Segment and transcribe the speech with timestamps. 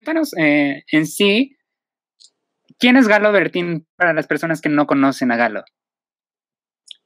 [0.00, 1.56] cuéntanos eh, en sí,
[2.78, 5.62] ¿quién es Galo Bertín para las personas que no conocen a Galo?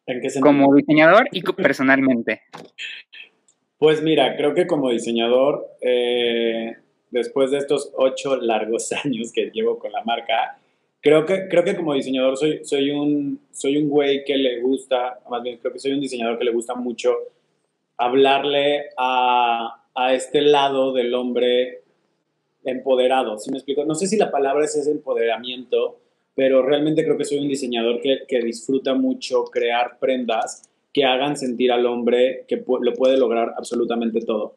[0.07, 2.43] ¿En qué Como diseñador y personalmente.
[3.79, 6.77] Pues mira, creo que como diseñador, eh,
[7.11, 10.59] después de estos ocho largos años que llevo con la marca,
[11.01, 15.19] creo que, creo que como diseñador soy, soy, un, soy un güey que le gusta,
[15.29, 17.17] más bien creo que soy un diseñador que le gusta mucho
[17.97, 21.84] hablarle a, a este lado del hombre
[22.65, 23.85] empoderado, ¿sí me explico?
[23.85, 25.99] No sé si la palabra es ese empoderamiento,
[26.35, 31.37] pero realmente creo que soy un diseñador que, que disfruta mucho crear prendas que hagan
[31.37, 34.55] sentir al hombre que lo puede lograr absolutamente todo,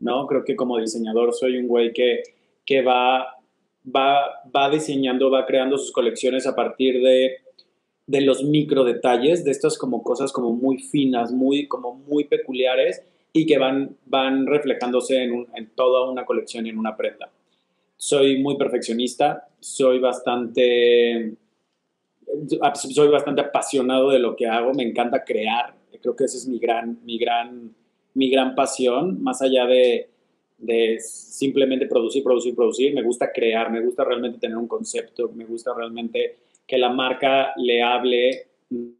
[0.00, 0.26] ¿no?
[0.26, 2.22] Creo que como diseñador soy un güey que,
[2.66, 3.38] que va,
[3.84, 7.38] va, va diseñando, va creando sus colecciones a partir de,
[8.06, 13.02] de los micro detalles, de estas como cosas como muy finas, muy, como muy peculiares
[13.32, 17.30] y que van, van reflejándose en, en toda una colección y en una prenda.
[17.98, 21.36] Soy muy perfeccionista, soy bastante
[22.74, 26.58] soy bastante apasionado de lo que hago, me encanta crear, creo que esa es mi
[26.58, 27.74] gran, mi gran,
[28.14, 30.10] mi gran pasión, más allá de,
[30.58, 35.44] de simplemente producir, producir, producir, me gusta crear, me gusta realmente tener un concepto, me
[35.44, 38.48] gusta realmente que la marca le hable,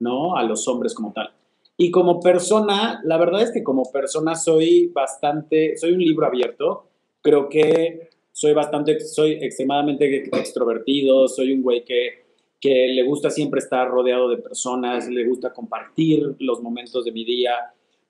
[0.01, 0.37] ¿no?
[0.37, 1.31] A los hombres como tal.
[1.77, 6.89] Y como persona, la verdad es que como persona soy bastante, soy un libro abierto,
[7.21, 12.28] creo que soy bastante, soy extremadamente extrovertido, soy un güey que
[12.61, 17.25] que le gusta siempre estar rodeado de personas, le gusta compartir los momentos de mi
[17.25, 17.53] día.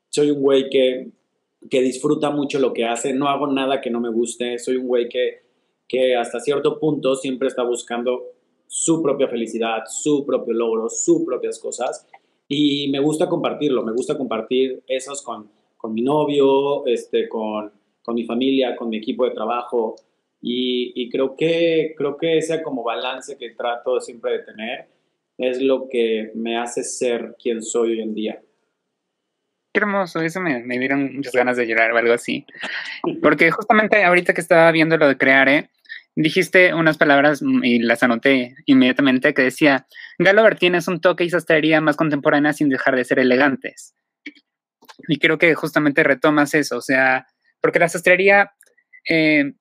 [0.09, 1.11] Soy un güey que,
[1.71, 4.87] que disfruta mucho lo que hace, no hago nada que no me guste, soy un
[4.87, 5.43] güey que,
[5.87, 8.23] que hasta cierto punto siempre está buscando
[8.67, 12.07] su propia felicidad, su propio logro, sus propias cosas.
[12.49, 17.71] Y me gusta compartirlo, me gusta compartir esos con, con mi novio, este, con,
[18.03, 19.97] con mi familia, con mi equipo de trabajo.
[20.41, 24.89] Y, creo, que, creo que ese como balance que trato siempre de tener
[25.37, 28.43] es lo que me hace ser quien soy hoy en día.
[29.73, 32.47] Qué hermoso, eso me, me dieron muchas ganas de llorar o algo así.
[33.21, 35.71] Porque justamente ahorita que estaba viendo lo de Creare,
[36.15, 39.87] dijiste unas palabras y las anoté inmediatamente que decía,
[40.19, 43.95] Galo Bertín es un toque y sastrería más contemporánea sin dejar de ser elegantes.
[45.07, 47.29] Y creo que justamente retomas eso, o sea,
[47.61, 48.53] porque la sastrería
[49.09, 49.53] eh,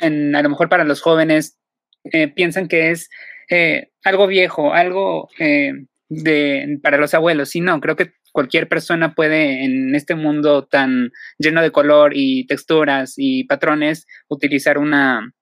[0.00, 1.58] a lo mejor para los jóvenes
[2.04, 3.10] eh, piensan que es
[3.50, 5.72] eh, algo viejo, algo eh,
[6.08, 7.54] de, para los abuelos.
[7.56, 12.46] Y no, creo que cualquier persona puede en este mundo tan lleno de color y
[12.46, 15.32] texturas y patrones utilizar una,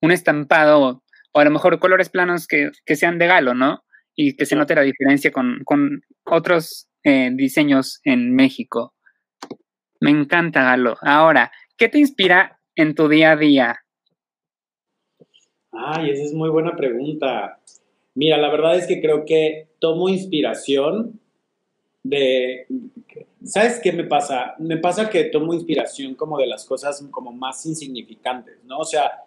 [0.00, 1.02] un estampado
[1.32, 3.84] o a lo mejor colores planos que, sean de galo, ¿no?
[4.16, 8.94] Y que se note la diferencia con, con otros diseños en México.
[10.00, 10.96] Me encanta Galo.
[11.00, 13.76] Ahora, ¿qué te inspira en tu día a día?
[15.72, 17.58] Ay, esa es muy buena pregunta.
[18.14, 21.20] Mira, la verdad es que creo que tomo inspiración
[22.02, 22.66] de...
[23.44, 24.54] ¿Sabes qué me pasa?
[24.58, 28.78] Me pasa que tomo inspiración como de las cosas como más insignificantes, ¿no?
[28.78, 29.24] O sea,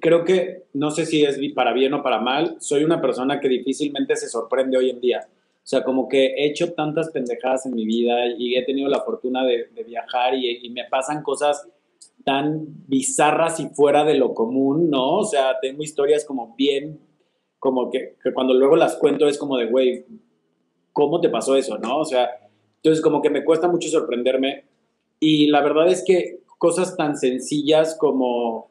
[0.00, 3.48] creo que, no sé si es para bien o para mal, soy una persona que
[3.48, 5.26] difícilmente se sorprende hoy en día.
[5.28, 9.00] O sea, como que he hecho tantas pendejadas en mi vida y he tenido la
[9.00, 11.66] fortuna de, viajar y, me pasan cosas
[12.24, 15.18] tan bizarras y fuera de lo común, ¿no?
[15.18, 16.98] O sea, tengo historias como bien,
[17.58, 20.04] como que, cuando luego las cuento es como de, güey,
[20.92, 21.98] ¿cómo te pasó eso, no?
[21.98, 22.30] O sea,
[22.76, 24.64] entonces como que me cuesta mucho sorprenderme
[25.20, 28.70] y la verdad es que cosas tan sencillas como,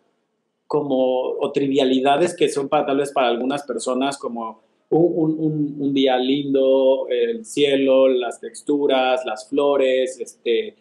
[0.67, 5.93] como, o trivialidades que son para tal vez para algunas personas como un, un, un
[5.93, 10.75] día lindo, el cielo, las texturas, las flores, este,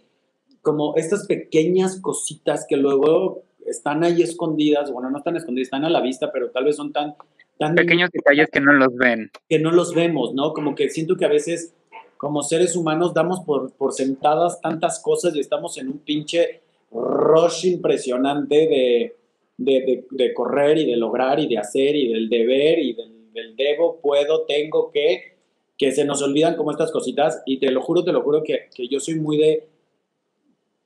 [0.62, 5.90] como estas pequeñas cositas que luego están ahí escondidas, bueno, no están escondidas, están a
[5.90, 7.14] la vista, pero tal vez son tan...
[7.58, 9.30] tan Pequeños detalles que no los ven.
[9.48, 10.52] Que no los vemos, ¿no?
[10.52, 11.74] Como que siento que a veces
[12.16, 16.60] como seres humanos damos por, por sentadas tantas cosas y estamos en un pinche
[16.92, 19.16] rush impresionante de,
[19.56, 23.56] de, de, correr y de lograr y de hacer y del deber y del, del,
[23.56, 25.34] debo, puedo, tengo que,
[25.76, 28.68] que se nos olvidan como estas cositas y te lo juro, te lo juro que,
[28.72, 29.71] que yo soy muy de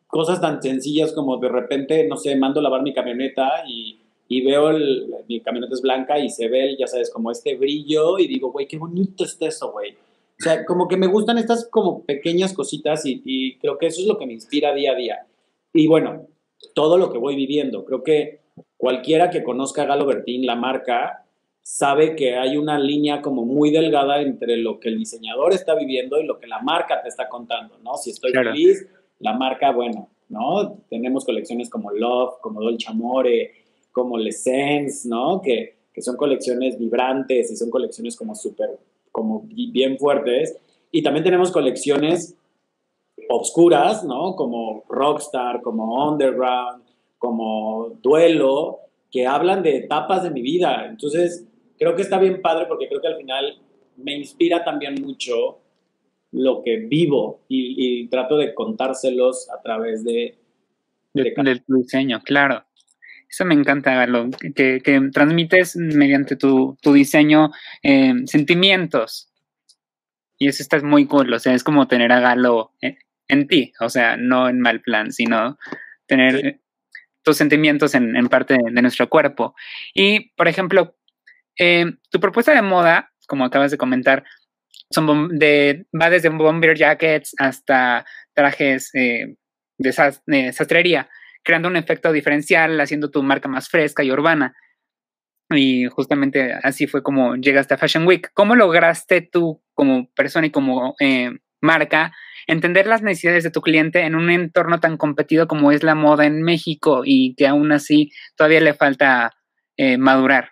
[0.07, 4.71] cosas tan sencillas como de repente, no sé, mando lavar mi camioneta y, y veo
[4.71, 8.53] el, mi camioneta es blanca y se ve, ya sabes, como este brillo y digo,
[8.53, 9.93] güey, qué bonito está eso, güey.
[9.93, 14.03] O sea, como que me gustan estas como pequeñas cositas y, y, creo que eso
[14.03, 15.27] es lo que me inspira día a día.
[15.73, 16.27] Y bueno,
[16.75, 17.85] todo lo que voy viviendo.
[17.85, 18.41] Creo que
[18.77, 21.25] cualquiera que conozca a Galo Bertín, la marca,
[21.63, 26.21] sabe que hay una línea como muy delgada entre lo que el diseñador está viviendo
[26.21, 27.97] y lo que la marca te está contando, ¿no?
[27.97, 28.87] Si estoy feliz,
[29.19, 30.79] la marca, bueno, ¿no?
[30.89, 33.53] Tenemos colecciones como Love, como Dolce Amore,
[33.93, 35.41] como L'Essence, ¿no?
[35.41, 38.79] Que, que son colecciones vibrantes y son colecciones como súper,
[39.11, 40.57] como bien fuertes.
[40.91, 42.37] Y también tenemos colecciones
[43.29, 44.37] obscuras, ¿no?
[44.37, 46.83] Como Rockstar, como Underground,
[47.19, 48.81] como Duelo,
[49.11, 50.87] que hablan de etapas de mi vida.
[50.89, 51.47] Entonces,
[51.79, 53.59] creo que está bien padre porque creo que al final
[53.97, 55.59] me inspira también mucho
[56.37, 60.39] lo que vivo y, trato de contárselos a través de...
[61.15, 62.65] Del diseño, claro.
[63.29, 67.51] Eso me encanta, Galo, que, transmites mediante tu, diseño
[67.83, 69.33] eh, sentimientos.
[70.39, 72.73] Y eso está muy cool, o sea, es como tener a Galo
[73.29, 75.59] en, ti, o sea, no en mal plan, sino
[76.07, 76.61] tener
[77.23, 79.55] tus sentimientos en, parte de, nuestro cuerpo.
[79.95, 80.95] Y, por ejemplo,
[81.59, 84.25] eh, tu propuesta de moda, como acabas de comentar,
[84.91, 88.05] son de, va desde bomber jackets hasta
[88.35, 89.37] trajes eh,
[89.79, 89.93] de,
[90.53, 91.09] sastrería,
[91.43, 94.55] creando un efecto diferencial, haciendo tu marca más fresca y urbana.
[95.51, 98.31] Y justamente así fue como llegaste a Fashion Week.
[98.35, 101.31] ¿Cómo lograste tú como persona y como eh,
[101.61, 102.13] marca
[102.49, 106.27] entender las necesidades de tu cliente en un entorno tan competido como es la moda
[106.27, 109.33] en México y que aún así todavía le falta
[109.77, 110.51] eh, madurar?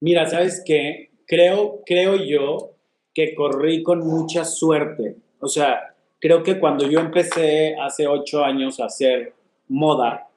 [0.00, 1.10] Mira, ¿sabes qué?
[1.26, 2.69] Creo, creo yo
[3.14, 5.16] que corrí con mucha suerte.
[5.40, 9.34] O sea, creo que cuando yo empecé hace ocho años a hacer
[9.68, 10.28] moda,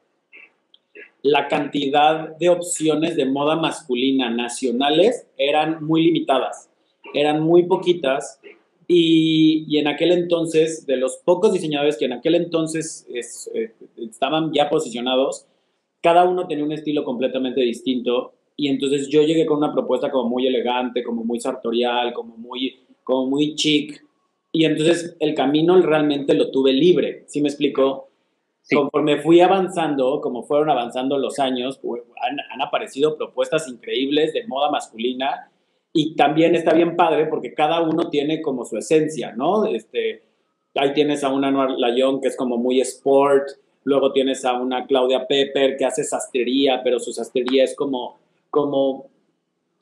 [1.22, 6.70] la cantidad de opciones de moda masculina nacionales eran muy limitadas,
[7.14, 8.42] eran muy poquitas
[8.88, 13.08] y, en aquel entonces, de los pocos diseñadores que en aquel entonces
[13.54, 15.48] eh, estaban ya posicionados,
[16.02, 20.30] cada uno tenía un estilo completamente distinto y entonces yo llegué con una propuesta como
[20.30, 24.04] muy elegante, como muy sartorial, como muy, como muy chic.
[24.52, 28.10] Y entonces el camino realmente lo tuve libre, ¿sí me explicó?
[28.72, 31.82] Conforme fui avanzando, como fueron avanzando los años,
[32.22, 35.52] han, han, aparecido propuestas increíbles de moda masculina
[35.92, 39.66] y también está bien padre porque cada uno tiene como su esencia, ¿no?
[39.66, 40.24] Este,
[40.76, 43.50] ahí tienes a una Noir Layón que es como muy sport,
[43.84, 48.23] luego tienes a una Claudia Pepper que hace sastrería, pero su sastrería es como
[48.54, 49.10] como,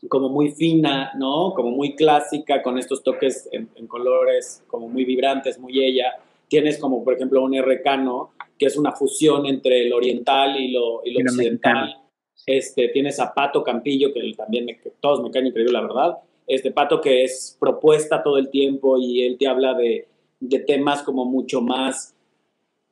[0.07, 1.53] como muy fina, ¿no?
[1.53, 6.13] Como muy clásica, con estos toques en, colores como muy vibrantes, muy ella.
[6.47, 7.83] Tienes como, por ejemplo, un RK,
[8.57, 11.97] Que es una fusión entre el oriental y lo, y lo occidental.
[12.45, 16.17] Este, tienes a Pato Campillo, que también me, todos me caen increíble, la verdad.
[16.47, 20.07] Este Pato que es propuesta todo el tiempo y él te habla de,
[20.39, 22.15] de temas como mucho más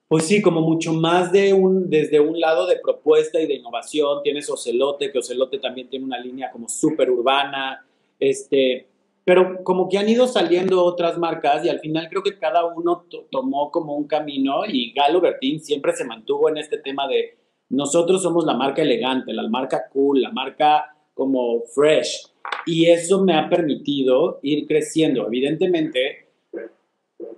[0.09, 4.23] pues sí, como mucho más de un, desde un lado de propuesta y de innovación.
[4.23, 7.85] Tienes Ocelote, que Ocelote también tiene una línea como súper urbana,
[8.19, 8.87] este,
[9.23, 13.05] pero como que han ido saliendo otras marcas y al final creo que cada uno
[13.29, 17.37] tomó como un camino y Galo Bertín siempre se mantuvo en este tema de
[17.69, 22.31] nosotros somos la marca elegante, la marca cool, la marca como fresh
[22.65, 25.27] y eso me ha permitido ir creciendo.
[25.27, 26.28] Evidentemente,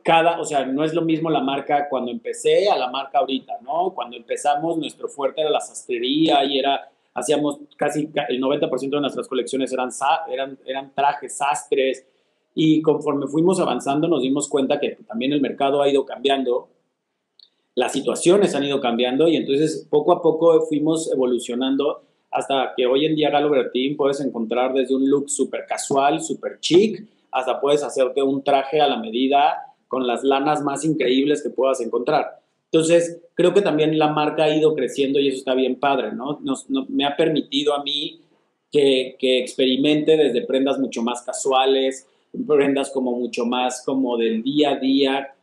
[0.04, 3.60] cada, o sea, no es lo mismo la marca cuando empecé a la marca ahorita,
[3.62, 3.92] ¿no?
[3.94, 9.28] Cuando empezamos, nuestro fuerte era la sastrería y era, hacíamos casi el 90% de nuestras
[9.28, 9.90] colecciones eran,
[10.30, 12.06] eran, eran trajes, sastres,
[12.54, 16.70] y conforme fuimos avanzando nos dimos cuenta que también el mercado ha ido cambiando,
[17.76, 23.06] las situaciones han ido cambiando y entonces poco a poco fuimos evolucionando hasta que hoy
[23.06, 27.84] en día Galo Bertín puedes encontrar desde un look súper casual, súper chic, hasta puedes
[27.84, 32.40] hacerte un traje a la medida con las lanas más increíbles que puedas encontrar.
[32.72, 36.40] Entonces, creo que también la marca ha ido creciendo y eso está bien padre, ¿no?
[36.88, 38.22] me ha permitido a mí
[38.72, 42.08] que, experimente desde prendas mucho más casuales,
[42.48, 45.34] prendas como mucho más como del día a día,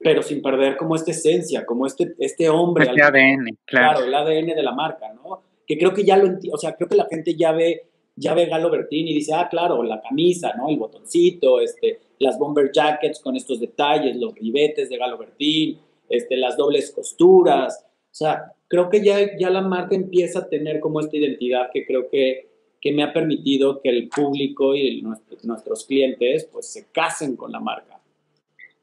[0.00, 2.86] pero sin perder como esta esencia, como este, este hombre.
[2.86, 4.00] Este ADN, claro.
[4.00, 5.42] Claro, el ADN de la marca, ¿no?
[5.64, 8.46] Que creo que ya lo o sea, creo que la gente ya ve, ya ve
[8.46, 10.70] Galo Bertini y dice, ah, claro, la camisa, ¿no?
[10.70, 16.36] El botoncito, este, las bomber jackets con estos detalles, los ribetes de Galo Bertín, este,
[16.36, 17.84] las dobles costuras.
[17.84, 21.86] O sea, creo que ya, ya la marca empieza a tener como esta identidad que
[21.86, 22.48] creo que,
[22.80, 27.60] que me ha permitido que el público y nuestros clientes pues se casen con la
[27.60, 28.00] marca.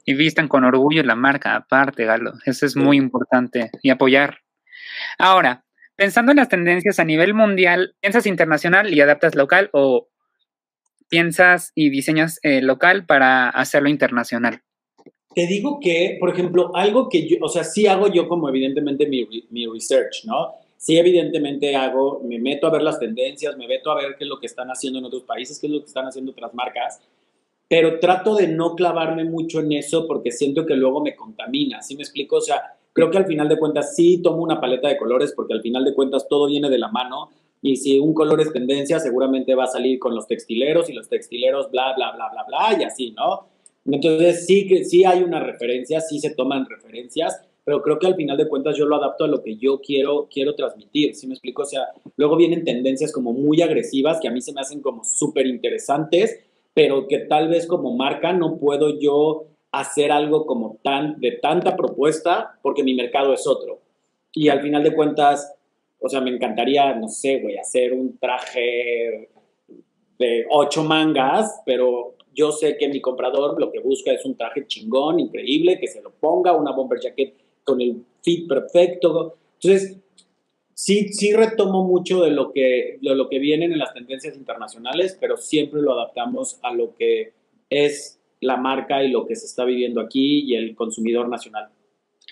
[0.06, 2.34] Y vistan con orgullo la marca, aparte, Galo.
[2.46, 3.72] Eso es muy importante.
[3.82, 4.40] Y apoyar.
[5.18, 5.64] Ahora,
[5.96, 10.10] pensando en las tendencias a nivel mundial, ¿piensas internacional y adaptas local o
[11.10, 14.62] piensas y diseñas eh, local para hacerlo internacional?
[15.34, 19.08] Te digo que, por ejemplo, algo que yo, o sea, sí hago yo como evidentemente
[19.08, 20.54] mi, mi research, ¿no?
[20.78, 24.30] Sí, evidentemente hago, me meto a ver las tendencias, me meto a ver qué es
[24.30, 27.02] lo que están haciendo en otros países, qué es lo que están haciendo otras marcas,
[27.70, 31.96] pero trato de no clavarme mucho en eso porque siento que luego me contamina, ¿sí
[31.96, 32.36] me explico?
[32.36, 35.54] O sea, creo que al final de cuentas sí tomo una paleta de colores porque
[35.54, 37.32] al final de cuentas todo viene de la mano
[37.64, 41.08] y si un color es tendencia seguramente va a salir con los textileros y los
[41.08, 43.48] textileros bla, bla, bla, bla, bla y así, ¿no?
[43.86, 48.16] Entonces sí que sí hay una referencia, sí se toman referencias, pero creo que al
[48.16, 51.36] final de cuentas yo lo adapto a lo que yo quiero, quiero transmitir, ¿sí me
[51.36, 51.62] explico?
[51.62, 51.84] O sea,
[52.18, 56.38] luego vienen tendencias como muy agresivas que a mí se me hacen como súper interesantes,
[56.74, 61.78] pero que tal vez como marca no puedo yo hacer algo como tan, de tanta
[61.78, 63.80] propuesta porque mi mercado es otro.
[64.34, 65.54] Y al final de cuentas,
[66.06, 69.30] o sea, me encantaría, no sé, güey, hacer un traje
[70.20, 74.68] de ocho mangas, pero yo sé que mi comprador lo que busca es un traje
[74.68, 79.38] chingón, increíble, que se lo ponga, una bomber jacket con el fit perfecto.
[79.62, 79.98] Entonces,
[80.74, 85.18] sí, sí retomo mucho de lo que, de lo que vienen en las tendencias internacionales,
[85.22, 87.32] pero siempre lo adaptamos a lo que
[87.70, 91.70] es la marca y lo que se está viviendo aquí y el consumidor nacional.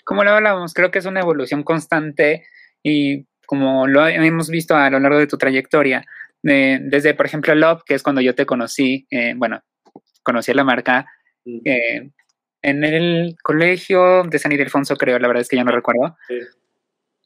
[0.04, 2.44] Como lo hablábamos, creo que es una evolución constante
[2.82, 6.04] y como lo hemos visto a lo largo de tu trayectoria,
[6.42, 9.62] desde, por ejemplo, Love, que es cuando yo te conocí, eh, bueno,
[10.22, 11.06] conocí la marca
[11.46, 12.10] eh,
[12.62, 16.16] en el colegio de San Ildefonso, creo, la verdad es que ya no recuerdo.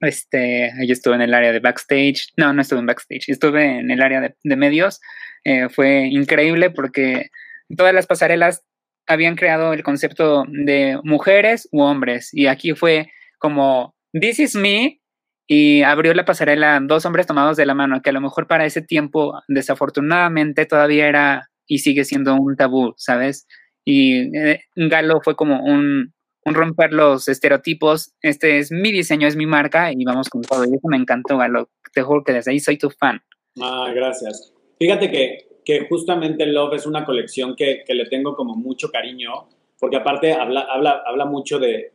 [0.00, 3.90] Este, yo estuve en el área de backstage, no, no estuve en backstage, estuve en
[3.90, 5.00] el área de, medios.
[5.44, 7.30] Eh, fue increíble porque
[7.76, 8.64] todas las pasarelas
[9.06, 15.00] habían creado el concepto de mujeres u hombres y aquí fue como This is me
[15.46, 18.66] y abrió la pasarela dos hombres tomados de la mano, que a lo mejor para
[18.66, 23.46] ese tiempo desafortunadamente todavía era y sigue siendo un tabú, ¿sabes?
[23.84, 26.12] Y eh, Galo fue como un,
[26.44, 30.64] un, romper los estereotipos, este es mi diseño, es mi marca y vamos con todo.
[30.64, 33.20] Y eso me encantó, Galo, te juro que desde ahí soy tu fan.
[33.60, 34.52] Ah, gracias.
[34.78, 39.48] Fíjate que que justamente Love es una colección que, que, le tengo como mucho cariño,
[39.80, 41.92] porque aparte habla, habla, habla mucho de...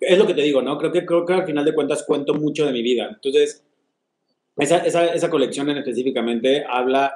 [0.00, 0.78] Es lo que te digo, ¿no?
[0.78, 3.08] Creo que, creo que al final de cuentas cuento mucho de mi vida.
[3.12, 3.64] Entonces,
[4.56, 7.14] esa, esa, esa colección en específicamente habla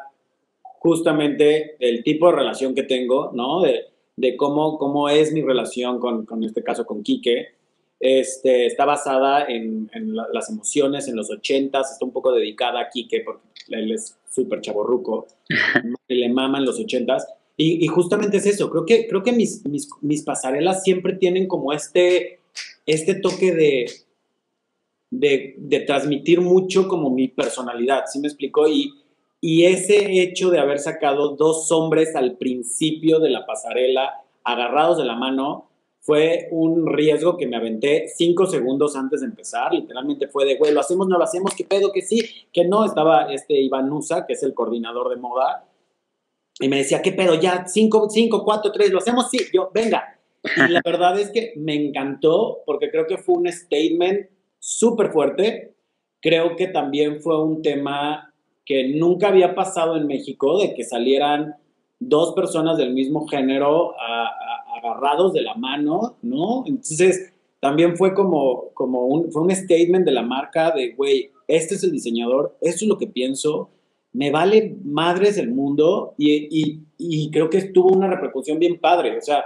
[0.62, 3.62] justamente del tipo de relación que tengo, ¿no?
[3.62, 3.87] De,
[4.17, 7.49] de cómo, cómo es mi relación con, con este caso con Quique.
[8.01, 12.89] Este, está basada en, en las emociones en los ochentas, está un poco dedicada a
[12.89, 15.29] Quique porque él es súper chaborruco,
[16.09, 17.27] le maman los ochentas.
[17.57, 21.47] Y, y, justamente es eso, creo que, creo que mis, mis, mis, pasarelas siempre tienen
[21.47, 22.41] como este,
[22.87, 23.87] este toque de,
[25.11, 28.69] de, transmitir mucho como mi personalidad, ¿sí me explico?
[28.69, 28.93] Y,
[29.41, 35.05] y ese hecho de haber sacado dos hombres al principio de la pasarela, agarrados de
[35.05, 35.69] la mano,
[36.01, 39.73] fue un riesgo que me aventé cinco segundos antes de empezar.
[39.73, 42.21] Literalmente fue de, güey, lo hacemos, no lo hacemos, qué pedo, que sí,
[42.53, 42.85] que no.
[42.85, 45.65] Estaba este Iván Nusa, que es el coordinador de moda,
[46.59, 50.19] y me decía, qué pedo, ya, cinco, cinco, cuatro, tres, lo hacemos, sí, yo, venga.
[50.57, 55.75] Y la verdad es que me encantó porque creo que fue un statement súper fuerte.
[56.21, 58.33] Creo que también fue un tema
[58.65, 61.57] que nunca había pasado en México, de que salieran
[61.99, 63.95] dos personas del mismo género
[64.77, 66.65] agarrados de la mano, ¿no?
[66.67, 71.75] Entonces, también fue como, como un, fue un statement de la marca de, güey, este
[71.77, 73.71] es el diseñador, esto es lo que pienso,
[74.13, 79.21] me vale madres el mundo y, y, creo que tuvo una repercusión bien padre, o
[79.21, 79.45] sea,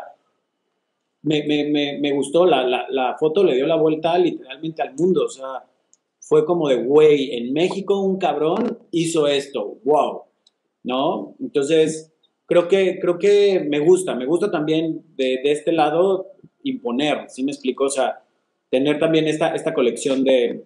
[1.26, 5.24] me, me, me gustó, la, la, la, foto le dio la vuelta literalmente al mundo,
[5.24, 5.64] o sea,
[6.20, 10.22] fue como de, güey, en México un cabrón hizo esto, wow,
[10.84, 11.34] ¿no?
[11.40, 12.12] Entonces,
[12.46, 16.28] creo que, creo que me gusta, me gusta también de, de este lado
[16.62, 17.84] imponer, ¿sí me explico?
[17.84, 18.22] O sea,
[18.70, 20.64] tener también esta, esta colección de,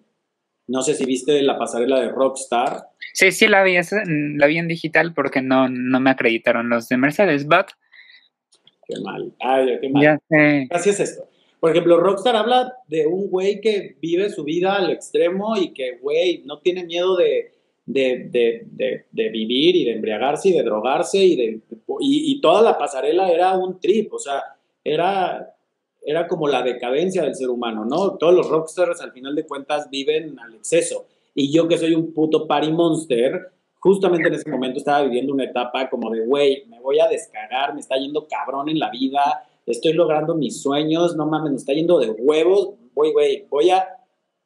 [0.67, 2.85] no sé si viste la pasarela de Rockstar.
[3.14, 3.76] Sí, sí, la vi,
[4.37, 7.67] la vi en digital porque no, no me acreditaron los de Mercedes, but...
[8.91, 10.03] Qué mal, ay, qué mal.
[10.03, 10.67] Ya sé.
[10.69, 11.29] Gracias a esto.
[11.61, 15.99] Por ejemplo, Rockstar habla de un güey que vive su vida al extremo y que,
[15.99, 17.53] güey, no tiene miedo de,
[17.85, 18.29] de,
[18.73, 21.61] de, de, vivir y de embriagarse y de drogarse y, de,
[22.01, 24.43] y, toda la pasarela era un trip, o sea,
[24.83, 25.55] era,
[26.03, 28.17] era como la decadencia del ser humano, ¿no?
[28.17, 31.07] Todos los rockstars al final de cuentas viven al exceso.
[31.35, 35.45] Y yo que soy un puto party monster, justamente en ese momento estaba viviendo una
[35.45, 39.45] etapa como de, güey, me voy a descargar, me está yendo cabrón en la vida,
[39.67, 43.97] estoy logrando mis sueños, no mames, me está yendo de huevos, voy, güey, voy a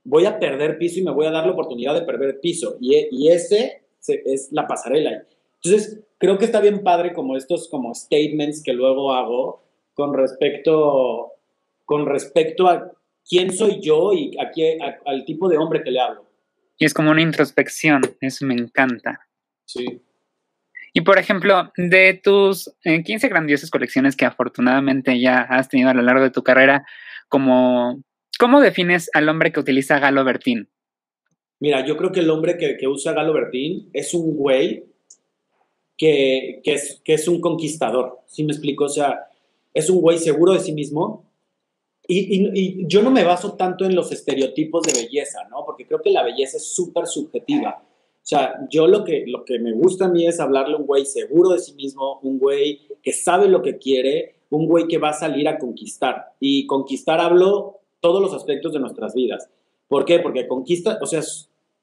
[0.04, 2.76] voy a perder piso y me voy a dar la oportunidad de perder piso.
[2.80, 5.24] Y, y ese es la pasarela.
[5.62, 9.62] Entonces, creo que está bien padre como estos como statements que luego hago
[9.94, 11.32] con respecto,
[11.84, 12.92] con respecto a
[13.28, 14.50] quién soy yo y a
[15.06, 16.26] al tipo de hombre que le hablo.
[16.76, 19.23] Y es como una introspección, eso me encanta.
[19.66, 20.02] Sí.
[20.92, 25.94] Y por ejemplo, de tus 15 eh, grandiosas colecciones que afortunadamente ya has tenido a
[25.94, 26.86] lo largo de tu carrera,
[27.28, 28.00] como
[28.38, 30.68] ¿Cómo defines al hombre que utiliza Galo Bertín?
[31.60, 34.84] Mira, yo creo que el hombre que, usa Galo Bertín es un güey
[35.96, 38.84] que, es, que es un conquistador, ¿sí me explico?
[38.84, 39.28] O sea,
[39.72, 41.24] es un güey seguro de sí mismo,
[42.06, 45.64] y, yo no me baso tanto en los estereotipos de belleza, ¿no?
[45.64, 47.82] Porque creo que la belleza es súper subjetiva.
[48.24, 50.86] O sea, yo lo que, lo que me gusta a mí es hablarle a un
[50.86, 54.96] güey seguro de sí mismo, un güey que sabe lo que quiere, un güey que
[54.96, 56.32] va a salir a conquistar.
[56.40, 59.50] Y conquistar hablo todos los aspectos de nuestras vidas.
[59.88, 60.20] ¿Por qué?
[60.20, 61.20] Porque conquista, o sea,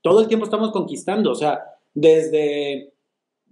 [0.02, 1.30] todo el tiempo estamos conquistando.
[1.30, 1.62] O sea,
[1.94, 2.92] desde,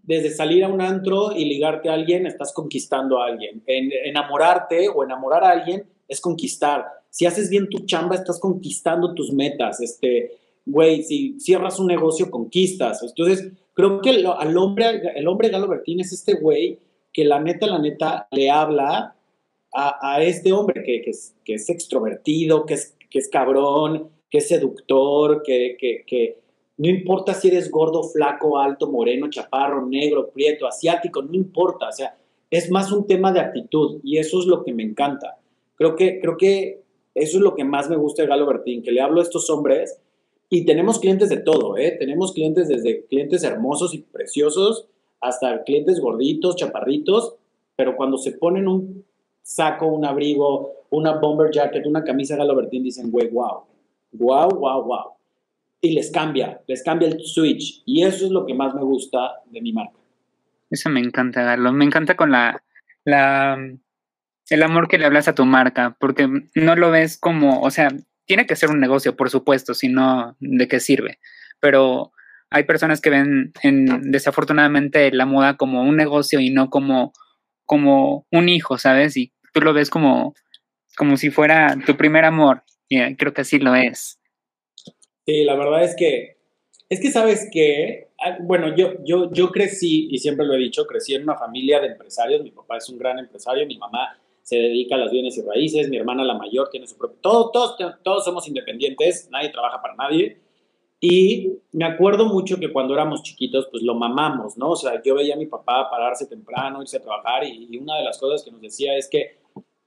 [0.01, 3.61] desde salir a un antro y ligarte a alguien, estás conquistando a alguien.
[3.67, 6.87] En, enamorarte o enamorar a alguien es conquistar.
[7.11, 9.79] Si haces bien tu chamba, estás conquistando tus metas.
[9.79, 10.31] Este,
[10.71, 13.01] güey, si cierras un negocio, conquistas.
[13.03, 16.79] Entonces, creo que al hombre, el hombre Galo Bertín es este güey
[17.11, 19.15] que la neta, la neta, le habla
[19.73, 24.47] a, este hombre que, es, que, es, extrovertido, que es, que es cabrón, que es
[24.47, 26.39] seductor, que, que
[26.79, 31.89] no importa si eres gordo, flaco, alto, moreno, chaparro, negro, prieto, asiático, no importa.
[31.89, 32.15] O sea,
[32.49, 35.39] es más un tema de actitud y eso es lo que me encanta.
[35.75, 36.81] Creo que, creo que
[37.15, 39.49] eso es lo que más me gusta de Galo Bertín, que le hablo a estos
[39.49, 39.99] hombres
[40.49, 41.95] y tenemos clientes de todo, ¿eh?
[41.99, 44.87] Tenemos clientes desde clientes hermosos y preciosos
[45.21, 47.35] hasta clientes gorditos, chaparritos,
[47.75, 49.05] pero cuando se ponen un
[49.43, 53.63] saco, un abrigo, una bomber jacket, una camisa Galo Bertín, dicen, güey, wow,
[54.13, 55.05] wow, wow, wow.
[55.81, 57.83] Y les cambia, les cambia el switch.
[57.85, 59.97] Y eso es lo que más me gusta de mi marca.
[60.69, 61.71] Eso me encanta, Galo.
[61.71, 62.61] Me encanta con la,
[63.05, 63.57] la
[64.49, 67.89] el amor que le hablas a tu marca, porque no lo ves como, o sea,
[68.29, 71.17] tiene que ser un negocio, por supuesto, si no, ¿de qué sirve?
[71.59, 72.11] Pero
[72.51, 77.11] hay personas que ven en, desafortunadamente la moda como un negocio y no como,
[77.65, 79.17] como un hijo, ¿sabes?
[79.17, 80.35] Y tú lo ves como,
[80.95, 82.61] como si fuera tu primer amor.
[82.87, 84.19] Y creo que así lo es.
[85.25, 86.37] Sí, la verdad es que,
[86.87, 90.85] es que sabes que, ah, bueno, yo, yo, yo crecí, y siempre lo he dicho,
[90.85, 94.55] crecí en una familia de empresarios, mi papá es un gran empresario, mi mamá se
[94.55, 97.75] dedica a las bienes y raíces, mi hermana la mayor tiene su propio, todos, todos,
[98.01, 100.39] todos somos independientes, nadie trabaja para nadie.
[100.99, 104.71] Y me acuerdo mucho que cuando éramos chiquitos, pues lo mamamos, ¿no?
[104.71, 108.03] O sea, yo veía a mi papá pararse temprano, irse a trabajar y, una de
[108.03, 109.37] las cosas que nos decía es que,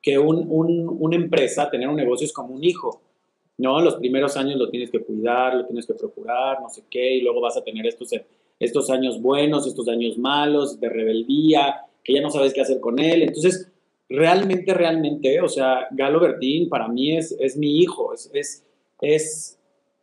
[0.01, 3.03] que un, un, una empresa, tener un negocio es como un hijo,
[3.59, 3.81] ¿no?
[3.81, 7.23] Los primeros años lo tienes que cuidar, lo tienes que procurar, no sé qué, y
[7.23, 8.11] luego vas a tener estos,
[8.61, 13.01] estos años buenos, estos años malos, de rebeldía, que ya no sabes qué hacer con
[13.01, 13.23] él.
[13.23, 13.72] Entonces,
[14.13, 18.67] realmente, realmente, o sea, Galo Bertín para mí es, es mi hijo, es, es,
[19.01, 19.59] es,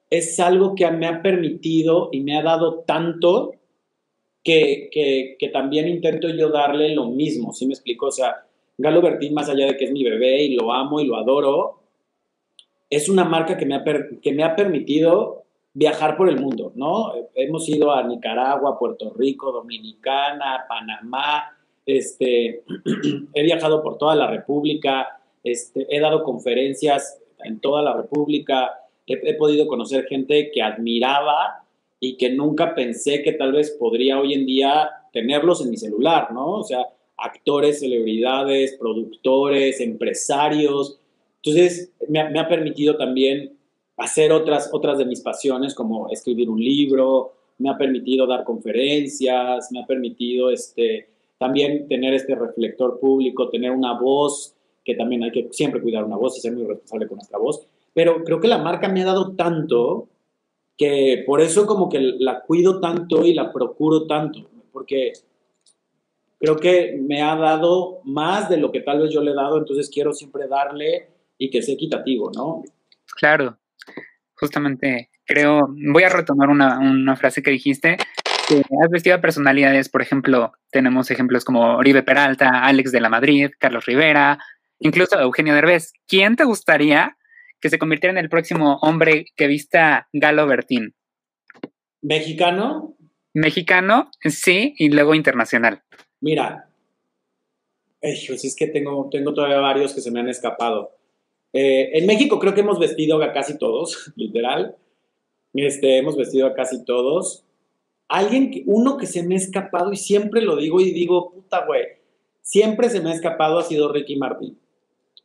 [0.10, 3.54] es, algo que me ha permitido y me ha dado tanto
[4.44, 8.08] que, que, que, también intento yo darle lo mismo, ¿sí me explico?
[8.08, 8.46] O sea,
[8.78, 11.80] Galo Bertín, más allá de que es mi bebé y lo amo y lo adoro,
[12.90, 13.84] es una marca que me ha,
[14.22, 15.44] que me ha permitido
[15.74, 17.14] viajar por el mundo, ¿no?
[17.36, 21.59] Hemos ido a Nicaragua, Puerto Rico, Dominicana, Panamá,
[21.98, 22.64] este,
[23.34, 28.72] he viajado por toda la República, este, he dado conferencias en toda la República,
[29.08, 31.64] he, podido conocer gente que admiraba
[32.00, 36.32] y que nunca pensé que tal vez podría hoy en día tenerlos en mi celular,
[36.32, 36.58] ¿no?
[36.58, 36.86] O sea,
[37.18, 41.00] actores, celebridades, productores, empresarios.
[41.44, 43.54] Entonces, me ha, permitido también
[43.98, 49.72] hacer otras, otras de mis pasiones, como escribir un libro, me ha permitido dar conferencias,
[49.72, 55.32] me ha permitido este, también tener este reflector público, tener una voz, que también hay
[55.32, 57.66] que siempre cuidar una voz y ser muy responsable con nuestra voz.
[57.94, 60.10] Pero creo que la marca me ha dado tanto
[60.78, 65.14] que por eso como que la cuido tanto y la procuro tanto, porque
[66.40, 69.58] creo que me ha dado más de lo que tal vez yo le he dado,
[69.58, 72.64] entonces quiero siempre darle y que sea equitativo, ¿no?
[73.18, 73.58] Claro,
[74.36, 77.98] justamente creo, voy a retomar una, una frase que dijiste,
[78.56, 83.52] has vestido a personalidades, por ejemplo, tenemos ejemplos como Oribe Peralta, Alex de la Madrid,
[83.60, 84.40] Carlos Rivera,
[84.80, 85.94] incluso Eugenio Derbez.
[86.08, 87.18] ¿Quién te gustaría
[87.60, 90.96] que se convirtiera en el próximo hombre que vista Galo Bertín?
[92.02, 92.96] ¿Mexicano?
[93.34, 95.84] Mexicano, sí, y luego internacional.
[96.22, 96.70] Mira,
[98.02, 100.96] pues es que tengo, tengo todavía varios que se me han escapado.
[101.54, 104.76] Eh, en México creo que hemos vestido a casi todos, literal.
[105.54, 107.46] Este, hemos vestido a casi todos
[108.10, 111.66] alguien, que, uno que se me ha escapado y siempre lo digo y digo, puta,
[111.66, 111.84] güey,
[112.42, 114.58] siempre se me ha escapado ha sido Ricky Martin.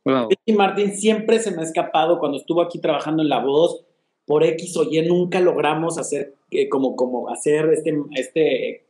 [0.05, 3.83] Ricky Martin siempre se me ha escapado cuando estuvo aquí trabajando en La Voz,
[4.25, 8.85] por X o Y nunca logramos hacer, eh, como, como hacer este, este,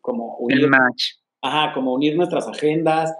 [0.00, 1.12] como unir, El match.
[1.42, 3.14] Ajá, como unir nuestras agendas,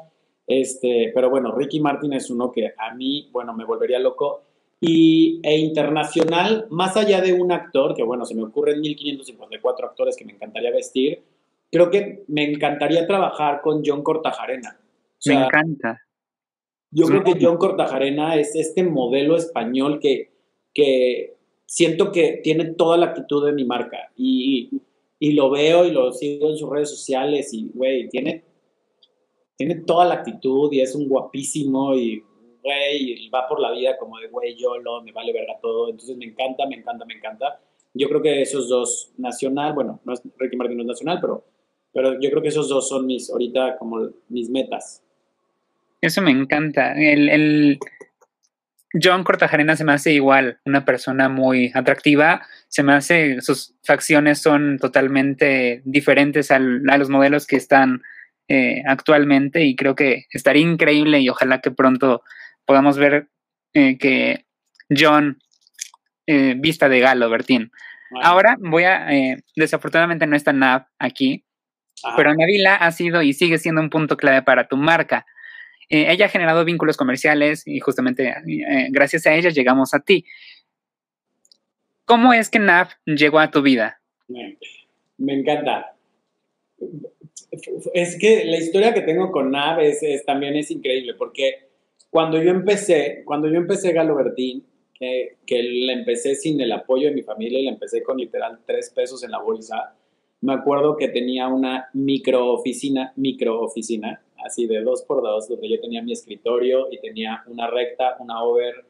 [0.46, 4.42] este, pero bueno, Ricky Martin es uno que a mí, bueno, me volvería loco.
[4.80, 10.16] Y, e internacional, más allá de un actor, que bueno, se me ocurren 1554 actores
[10.16, 11.22] que me encantaría vestir,
[11.70, 14.80] creo que me encantaría trabajar con John Cortajarena.
[15.26, 16.00] me encanta.
[16.90, 20.32] Yo creo que John Cortajarena es este modelo español que,
[20.74, 24.70] que siento que tiene toda la actitud de mi marca y,
[25.20, 28.42] y lo veo y lo sigo en sus redes sociales y, güey, tiene,
[29.56, 32.24] tiene toda la actitud y es un guapísimo y,
[32.62, 35.88] güey, va por la vida como de, güey, yo lo, me vale verga todo.
[35.90, 37.60] Entonces me encanta, me encanta, me encanta.
[37.94, 41.44] Yo creo que esos dos, nacional, bueno, no es, Ricky Martin no es nacional, pero,
[41.92, 45.02] pero yo creo que esos dos son mis, ahorita como mis metas.
[46.00, 46.94] Eso me encanta.
[46.94, 47.78] El, el,
[48.92, 52.42] John Cortajarena se me hace igual, una persona muy atractiva.
[52.68, 58.02] Se me hace, sus facciones son totalmente diferentes a los modelos que están
[58.48, 62.22] eh, actualmente y creo que estaría increíble y ojalá que pronto
[62.70, 63.26] podamos ver
[63.74, 64.44] eh, que
[64.88, 65.38] John
[66.26, 67.72] eh, vista de galo, Bertín.
[68.22, 69.08] Ahora voy a,
[69.56, 71.44] desafortunadamente no está Nav aquí,
[72.16, 75.26] pero Navila ha sido y sigue siendo un punto clave para tu marca.
[75.90, 80.24] Eh, ella ha generado vínculos comerciales y justamente eh, gracias a ella llegamos a ti.
[82.04, 84.00] ¿Cómo es que Nav llegó a tu vida?
[84.28, 85.96] Me, encanta.
[87.92, 91.69] Es que la historia que tengo con Nav es, también es increíble porque
[92.10, 94.64] cuando yo empecé, cuando yo empecé Galo Bertín,
[95.00, 98.90] que, la empecé sin el apoyo de mi familia y la empecé con literal tres
[98.90, 99.94] pesos en la bolsa,
[100.42, 105.68] me acuerdo que tenía una micro oficina, micro oficina, así de dos por dos, donde
[105.68, 108.84] yo tenía mi escritorio y tenía una recta, una over,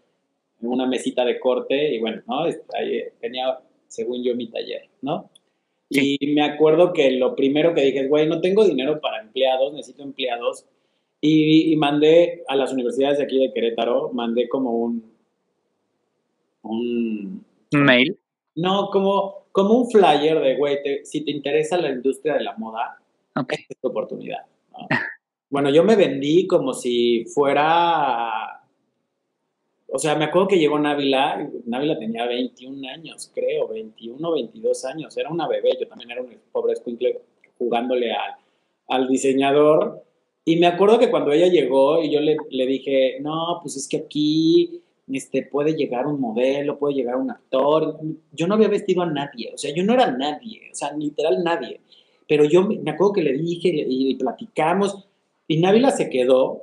[0.63, 2.45] una mesita de corte y bueno, ¿no?
[2.45, 5.31] Ahí tenía, según yo, mi taller, ¿no?
[5.89, 9.73] Y me acuerdo que lo primero que dije es, güey, no tengo dinero para empleados,
[9.73, 10.65] necesito empleados.
[11.23, 15.11] Y, mandé a las universidades de aquí de Querétaro, mandé como un...
[16.63, 18.19] Un, mail.
[18.55, 22.99] No, como, como un flyer de, güey, si te interesa la industria de la moda,
[23.37, 23.59] okay.
[23.69, 24.45] es tu oportunidad.
[24.73, 24.87] ¿no?
[25.51, 28.63] Bueno, yo me vendí como si fuera.
[29.89, 35.17] O sea, me acuerdo que llegó Návila, Návila tenía 21 años, creo, 21, 22 años,
[35.19, 37.21] era una bebé, yo también era un pobre escuincle
[37.59, 38.37] jugándole al,
[38.89, 40.05] al diseñador.
[40.51, 43.87] Y me acuerdo que cuando ella llegó y yo le, le, dije, no, pues es
[43.87, 44.83] que aquí
[45.13, 48.01] este, puede llegar un modelo, puede llegar un actor.
[48.33, 51.45] Yo no había vestido a nadie, o sea, yo no era nadie, o sea, literal
[51.45, 51.81] nadie.
[52.27, 55.07] Pero yo me acuerdo que le dije y platicamos
[55.47, 56.63] y Návila se quedó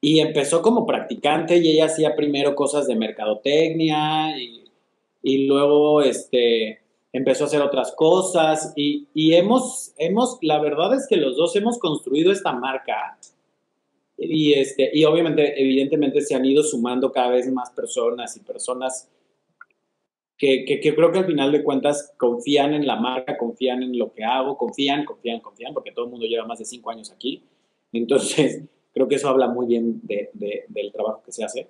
[0.00, 4.34] y empezó como practicante y ella hacía primero cosas de mercadotecnia
[5.22, 6.80] y, luego este,
[7.16, 11.78] empezó a hacer otras cosas y, hemos, hemos, la verdad es que los dos hemos
[11.78, 13.18] construido esta marca
[14.18, 19.08] y, este, y obviamente, evidentemente se han ido sumando cada vez más personas y personas
[20.38, 24.12] que, que, creo que al final de cuentas confían en la marca, confían en lo
[24.12, 27.42] que hago, confían, confían, confían, porque todo el mundo lleva más de cinco años aquí.
[27.92, 30.30] Entonces, creo que eso habla muy bien de,
[30.68, 31.68] del trabajo que se hace.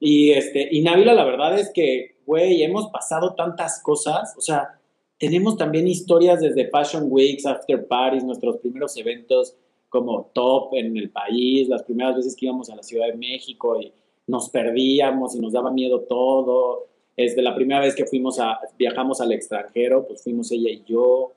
[0.00, 4.78] Y, este, y Návila, la verdad es que, güey, hemos pasado tantas cosas, o sea,
[5.18, 9.56] tenemos también historias desde Fashion Weeks, After Parties, nuestros primeros eventos
[9.88, 13.80] como top en el país, las primeras veces que íbamos a la Ciudad de México
[13.80, 13.92] y
[14.26, 19.20] nos perdíamos y nos daba miedo todo desde la primera vez que fuimos a, viajamos
[19.20, 21.32] al extranjero, pues fuimos ella y yo.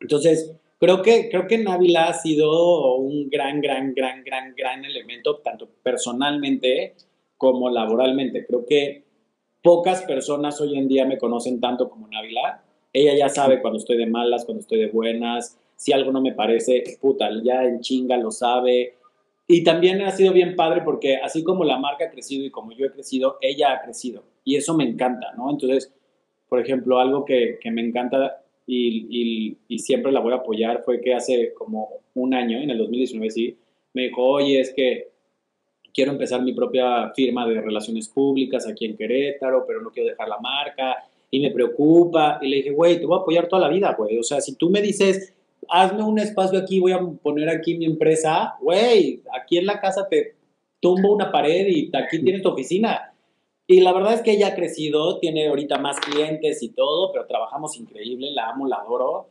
[0.00, 5.36] Entonces, creo que, creo que Návila ha sido un gran, gran, gran, gran, gran elemento,
[5.38, 6.94] tanto personalmente
[7.36, 8.46] como laboralmente.
[8.46, 9.03] Creo que
[9.64, 12.62] pocas personas hoy en día me conocen tanto como Návila.
[12.92, 15.58] Ella ya sabe cuando estoy de malas, cuando estoy de buenas.
[15.74, 18.94] Si algo no me parece, puta, ya en chinga lo sabe.
[19.48, 22.72] Y también ha sido bien padre porque así como la marca ha crecido y como
[22.72, 24.22] yo he crecido, ella ha crecido.
[24.44, 25.50] Y eso me encanta, ¿no?
[25.50, 25.90] Entonces,
[26.46, 30.82] por ejemplo, algo que, que me encanta y, y, y, siempre la voy a apoyar
[30.84, 33.58] fue que hace como un año, en el 2019 sí,
[33.92, 35.08] me dijo, oye, es que
[35.94, 40.28] quiero empezar mi propia firma de relaciones públicas aquí en Querétaro, pero no quiero dejar
[40.28, 40.96] la marca
[41.30, 42.38] y me preocupa.
[42.42, 44.18] Y le dije, güey, te voy a apoyar toda la vida, güey.
[44.18, 45.32] O sea, si tú me dices,
[45.68, 50.08] hazme un espacio aquí, voy a poner aquí mi empresa, güey, aquí en la casa
[50.08, 50.34] te
[50.80, 53.14] tumbo una pared y aquí tienes tu oficina.
[53.66, 57.26] Y la verdad es que ella ha crecido, tiene ahorita más clientes y todo, pero
[57.26, 59.28] trabajamos increíble, la amo, la adoro.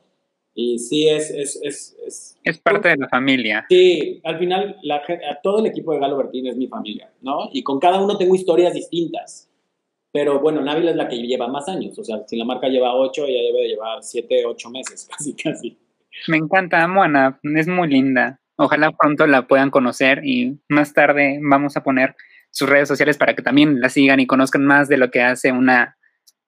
[0.56, 1.32] Y sí, es...
[1.32, 3.66] Es, es, es, parte de la familia.
[3.70, 5.02] Sí, al final la,
[5.42, 7.50] todo el equipo de Galo Bertín es mi familia, ¿no?
[7.52, 9.50] Y con cada uno tengo historias distintas.
[10.12, 11.98] Pero bueno, Návila es la que lleva más años.
[11.98, 15.34] O sea, si la marca lleva ocho, ella debe de llevar siete, ocho meses, casi,
[15.34, 15.78] casi.
[16.28, 17.04] Me encanta, amo
[17.56, 18.40] es muy linda.
[18.56, 22.16] Ojalá pronto la puedan conocer y más tarde vamos a poner
[22.52, 25.52] sus redes sociales para que también la sigan y conozcan más de lo que hace
[25.52, 25.98] una,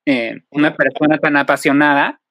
[0.06, 2.22] eh, una persona tan apasionada.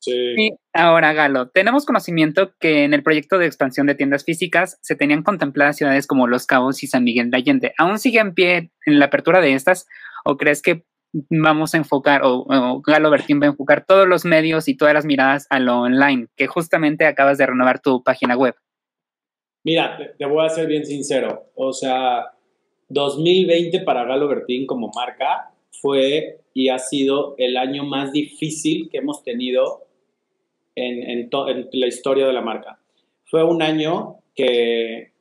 [0.00, 0.34] Sí.
[0.36, 4.96] Y ahora, Galo, tenemos conocimiento que en el proyecto de expansión de tiendas físicas se
[4.96, 7.72] tenían contempladas ciudades como Los Cabos y San Miguel de Allende.
[7.78, 9.86] ¿Aún sigue en pie en la apertura de estas
[10.24, 10.84] o crees que
[11.28, 15.04] vamos a enfocar o, Galo Bertín va a enfocar todos los medios y todas las
[15.04, 18.54] miradas a lo online, que justamente acabas de renovar tu página web?
[19.64, 21.50] Mira, te voy a ser bien sincero.
[21.54, 22.26] O sea,
[22.88, 28.98] 2020 para Galo Bertín como marca fue y ha sido el año más difícil que
[28.98, 29.86] hemos tenido
[30.80, 32.78] en, en, en la historia de la marca.
[33.24, 35.12] Fue un año que,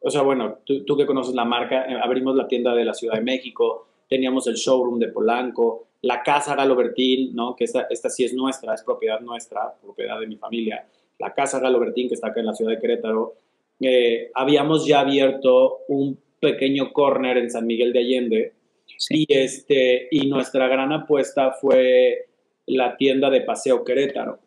[0.00, 2.94] o sea, bueno, tú, tú que conoces la marca, eh, abrimos la tienda de la
[2.94, 7.54] Ciudad de México, teníamos el showroom de Polanco, la casa Galo Bertín, ¿no?
[7.54, 10.84] que esta, esta sí es nuestra, es propiedad nuestra, propiedad de mi familia,
[11.18, 13.34] la casa Galo Bertín que está acá en la ciudad de Querétaro.
[13.80, 18.52] Eh, habíamos ya abierto un pequeño corner en San Miguel de Allende,
[18.96, 19.24] Sí.
[19.28, 22.26] y, este, y nuestra gran apuesta fue
[22.66, 24.38] la tienda de Paseo Querétaro,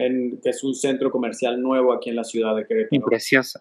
[0.00, 3.06] en, que es un centro comercial nuevo aquí en la ciudad de Querétaro.
[3.06, 3.60] Precioso.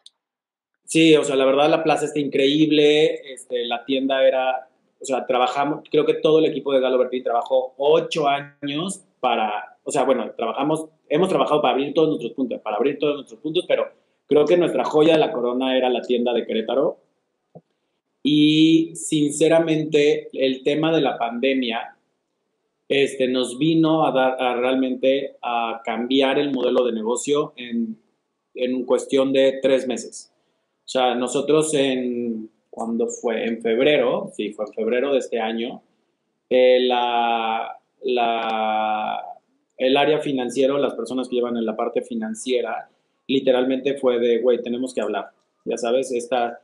[0.86, 5.26] Sí, o sea, la verdad la plaza está increíble, este, la tienda era, o sea,
[5.28, 10.04] trabajamos, creo que todo el equipo de Galo Bertín trabajó ocho años para, o sea,
[10.04, 13.88] bueno, trabajamos, hemos trabajado para abrir todos nuestros puntos, para abrir todos nuestros puntos, pero
[14.26, 16.98] creo que nuestra joya de la corona era la tienda de Querétaro.
[18.24, 21.99] Y sinceramente, el tema de la pandemia
[22.90, 27.98] este, nos vino a dar a realmente a cambiar el modelo de negocio en,
[28.56, 30.34] en cuestión de tres meses.
[30.80, 33.46] O sea, nosotros en, cuando fue?
[33.46, 35.84] En febrero, sí, fue en febrero de este año,
[36.50, 39.24] eh, la, la,
[39.78, 42.90] el área financiero, las personas que llevan en la parte financiera,
[43.28, 45.30] literalmente fue de, güey, tenemos que hablar.
[45.66, 46.60] Ya sabes, esta,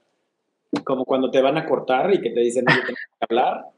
[0.84, 3.75] como cuando te van a cortar y que te dicen, oye, tenemos que hablar.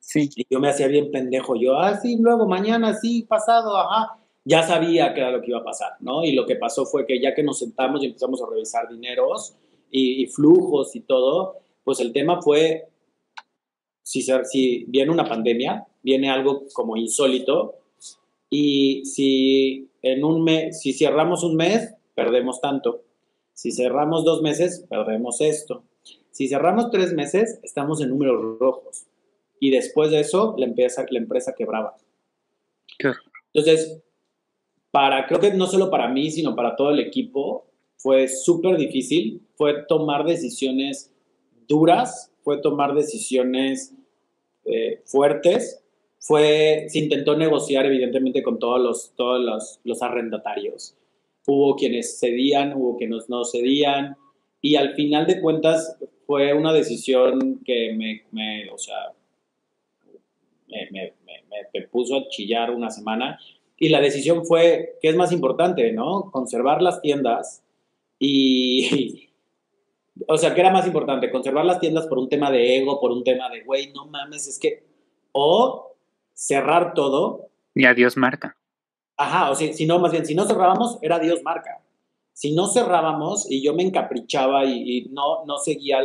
[0.00, 0.30] Sí.
[0.36, 1.56] Y yo me hacía bien pendejo.
[1.56, 4.18] Yo, ah, sí, luego, mañana, sí, pasado, ajá.
[4.44, 6.24] Ya sabía que era lo que iba a pasar, ¿no?
[6.24, 9.54] Y lo que pasó fue que ya que nos sentamos y empezamos a revisar dineros
[9.90, 12.88] y, y flujos y todo, pues el tema fue,
[14.02, 17.74] si, si viene una pandemia, viene algo como insólito,
[18.50, 23.02] y si en un mes, si cerramos un mes, perdemos tanto.
[23.52, 25.82] Si cerramos dos meses, perdemos esto.
[26.30, 29.06] Si cerramos tres meses, estamos en números rojos.
[29.60, 31.96] Y después de eso, la empresa, la empresa quebraba.
[32.98, 33.12] Qué.
[33.52, 34.02] Entonces,
[34.90, 37.66] para, creo que no solo para mí, sino para todo el equipo,
[37.96, 39.42] fue súper difícil.
[39.56, 41.12] Fue tomar decisiones
[41.66, 43.94] duras, fue tomar decisiones
[44.64, 45.84] eh, fuertes.
[46.20, 50.96] Fue, se intentó negociar, evidentemente, con todos los, todos los, los arrendatarios.
[51.46, 54.16] Hubo quienes cedían, hubo quienes no cedían.
[54.60, 55.96] Y al final de cuentas,
[56.28, 59.14] fue una decisión que me, me o sea,
[60.68, 63.38] me, me, me, me puso a chillar una semana.
[63.76, 66.30] Y la decisión fue, ¿qué es más importante, no?
[66.32, 67.62] Conservar las tiendas
[68.18, 69.30] y,
[70.28, 71.30] o sea, ¿qué era más importante?
[71.30, 74.48] Conservar las tiendas por un tema de ego, por un tema de, güey, no mames,
[74.48, 74.84] es que,
[75.32, 75.94] o
[76.34, 78.56] cerrar todo, Y adiós, marca.
[79.16, 81.82] ajá, o sea, si no, más bien, si no cerrábamos, era Dios marca.
[82.32, 85.98] Si no cerrábamos y yo me encaprichaba y, y no, no seguía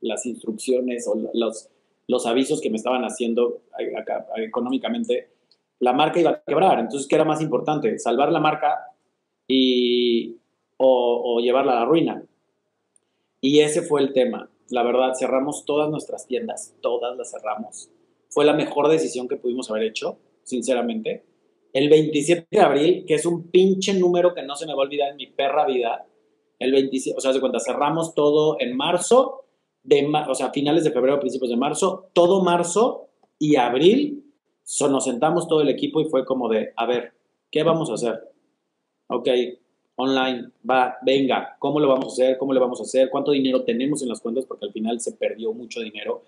[0.00, 1.68] las instrucciones o los,
[2.08, 3.62] los avisos que me estaban haciendo
[3.96, 5.30] acá, económicamente,
[5.80, 6.78] la marca iba a quebrar.
[6.78, 7.98] Entonces, ¿qué era más importante?
[7.98, 8.92] ¿Salvar la marca
[9.46, 10.36] y,
[10.76, 12.24] o, o llevarla a la ruina?
[13.40, 14.50] Y ese fue el tema.
[14.70, 17.90] La verdad, cerramos todas nuestras tiendas, todas las cerramos.
[18.28, 21.24] Fue la mejor decisión que pudimos haber hecho, sinceramente.
[21.72, 24.86] El 27 de abril, que es un pinche número que no se me va a
[24.86, 26.06] olvidar en mi perra vida,
[26.58, 29.45] el 27, o sea, se cuenta, cerramos todo en marzo,
[29.86, 34.24] de, o sea, finales de febrero, principios de marzo, todo marzo y abril,
[34.62, 37.12] so, nos sentamos todo el equipo y fue como de, a ver,
[37.50, 38.20] ¿qué vamos a hacer?
[39.08, 39.28] Ok,
[39.94, 42.38] online, va, venga, ¿cómo lo vamos a hacer?
[42.38, 43.08] ¿Cómo le vamos a hacer?
[43.10, 44.44] ¿Cuánto dinero tenemos en las cuentas?
[44.44, 46.22] Porque al final se perdió mucho dinero.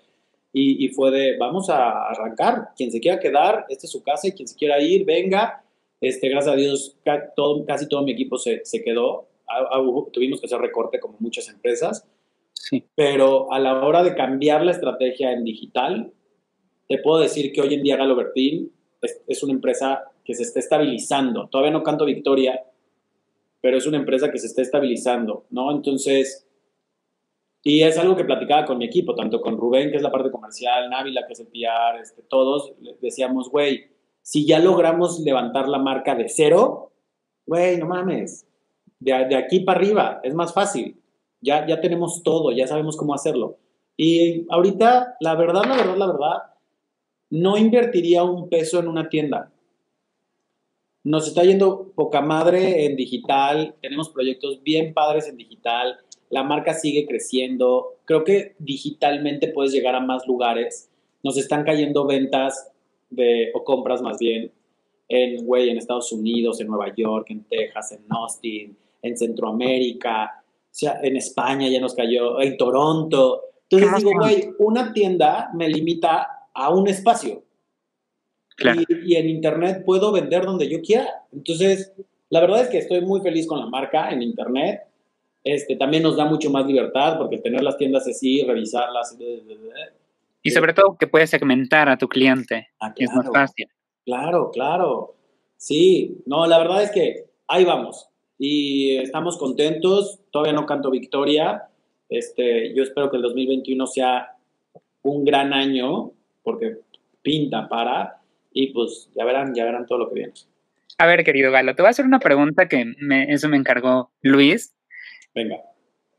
[0.53, 4.29] Y, y fue de, vamos a arrancar, quien se quiera quedar, esta es su casa,
[4.29, 5.63] y quien se quiera ir, venga.
[6.01, 6.95] Este, gracias a Dios,
[7.35, 9.27] todo, casi todo mi equipo se, se quedó.
[10.13, 12.07] Tuvimos que hacer recorte como muchas empresas,
[12.61, 12.85] Sí.
[12.93, 16.11] pero a la hora de cambiar la estrategia en digital,
[16.89, 20.59] te puedo decir que hoy en día Galo Bertín es, una empresa que se está
[20.59, 21.47] estabilizando.
[21.47, 22.61] Todavía no canto victoria,
[23.61, 25.71] pero es una empresa que se está estabilizando, ¿no?
[25.71, 26.45] Entonces,
[27.63, 30.29] y es algo que platicaba con mi equipo, tanto con Rubén, que es la parte
[30.29, 33.85] comercial, Návila, que es el PR, este, todos decíamos, güey,
[34.21, 36.91] si ya logramos levantar la marca de cero,
[37.45, 38.45] güey, no mames,
[38.99, 40.99] de, de aquí para arriba es más fácil,
[41.41, 43.57] ya, ya tenemos todo, ya sabemos cómo hacerlo.
[43.97, 46.37] Y ahorita, la verdad, la verdad, la verdad,
[47.29, 49.51] no invertiría un peso en una tienda.
[51.03, 55.97] Nos está yendo poca madre en digital, tenemos proyectos bien padres en digital,
[56.29, 60.89] la marca sigue creciendo, creo que digitalmente puedes llegar a más lugares,
[61.23, 62.71] nos están cayendo ventas
[63.09, 64.51] de, o compras más bien
[65.07, 70.38] en, güey, en Estados Unidos, en Nueva York, en Texas, en Austin, en Centroamérica,
[70.71, 73.41] sea, en España ya nos cayó, en Toronto.
[73.69, 77.43] Entonces digo, güey, una tienda me limita a un espacio.
[79.05, 81.07] Y, en Internet puedo vender donde yo quiera.
[81.31, 81.93] Entonces,
[82.29, 84.81] la verdad es que estoy muy feliz con la marca en Internet.
[85.43, 89.17] Este, también nos da mucho más libertad porque tener las tiendas así, revisarlas.
[90.43, 92.67] Y sobre todo que puedes segmentar a tu cliente.
[92.79, 93.67] Ah, es más fácil.
[94.05, 95.15] Claro, claro.
[95.57, 98.09] Sí, no, la verdad es que ahí vamos.
[98.37, 100.18] Y estamos contentos.
[100.31, 101.63] Todavía no canto victoria.
[102.07, 104.35] Este, yo espero que el 2021 sea
[105.03, 106.11] un gran año
[106.43, 106.77] porque
[107.21, 108.19] pinta para
[108.51, 110.33] y pues ya verán, ya verán todo lo que viene.
[110.97, 112.93] A ver, querido Galo, te voy a hacer una pregunta que
[113.29, 114.75] eso me encargó Luis.
[115.33, 115.57] Venga.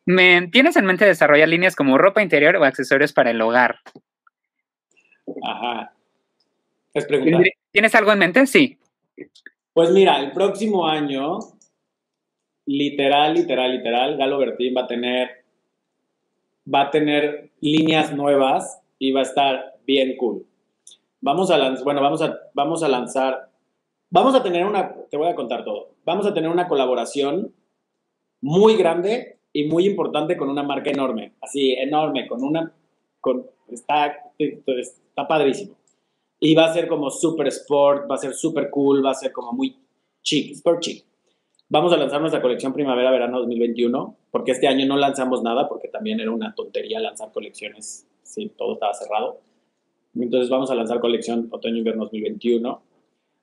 [0.06, 3.80] ¿Me, ¿Tienes en mente desarrollar líneas como ropa interior o accesorios para el hogar?
[5.44, 5.92] Ajá.
[6.94, 7.42] Es pregunta.
[7.70, 8.46] ¿Tienes algo en mente?
[8.46, 8.78] Sí.
[9.72, 11.38] Pues mira, el próximo año,
[12.66, 15.44] literal, literal, literal, Galo Bertín va a tener,
[16.72, 20.46] va a tener líneas nuevas y va a estar bien cool.
[21.20, 23.50] Vamos a lanzar, bueno, vamos a, vamos a lanzar,
[24.10, 27.52] vamos a tener una, te voy a contar todo, vamos a tener una colaboración
[28.40, 32.72] muy grande y muy importante con una marca enorme, así, enorme, con una,
[33.20, 35.74] con, está, está padrísimo.
[36.38, 39.32] Y va a ser como super sport, va a ser super cool, va a ser
[39.32, 39.76] como muy
[40.22, 41.04] chic, sport chic.
[41.72, 46.18] Vamos a lanzar nuestra colección primavera-verano 2021, porque este año no lanzamos nada, porque también
[46.18, 49.40] era una tontería lanzar colecciones si todo estaba cerrado.
[50.18, 52.82] Entonces vamos a lanzar colección otoño-invierno 2021.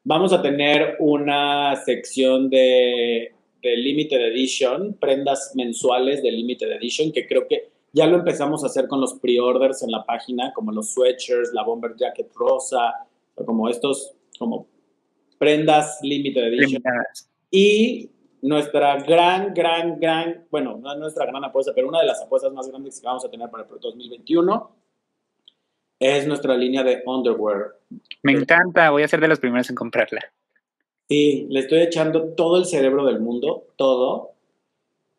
[0.04, 7.28] Vamos a tener una sección de, de limited edition, prendas mensuales de limited edition, que
[7.28, 10.92] creo que ya lo empezamos a hacer con los pre-orders en la página, como los
[10.92, 12.94] sweatshirts, la bomber jacket rosa,
[13.46, 14.68] como estos, como
[15.38, 16.84] prendas limited edition.
[17.50, 18.10] Y
[18.48, 22.68] nuestra gran, gran, gran, bueno, no nuestra gran apuesta, pero una de las apuestas más
[22.68, 24.72] grandes que vamos a tener para el 2021
[26.00, 27.76] es nuestra línea de underwear.
[28.24, 30.22] Me encanta, voy a ser de los primeros en comprarla.
[31.10, 34.32] Sí, le estoy echando todo el cerebro del mundo, todo.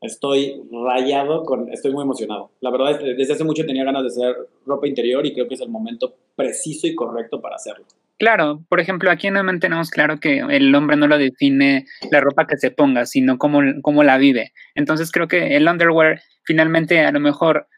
[0.00, 2.52] Estoy rayado con, estoy muy emocionado.
[2.60, 5.48] La verdad es que desde hace mucho tenía ganas de hacer ropa interior y creo
[5.48, 7.84] que es el momento preciso y correcto para hacerlo.
[8.18, 12.46] Claro, por ejemplo, aquí no tenemos claro que el hombre no lo define la ropa
[12.46, 14.52] que se ponga, sino cómo, cómo la vive.
[14.74, 17.68] Entonces creo que el underwear finalmente a lo mejor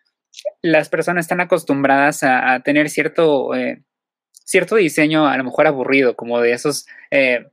[0.62, 3.82] las personas están acostumbradas a, tener cierto, eh,
[4.32, 7.46] cierto diseño, a lo mejor aburrido, como de esos eh,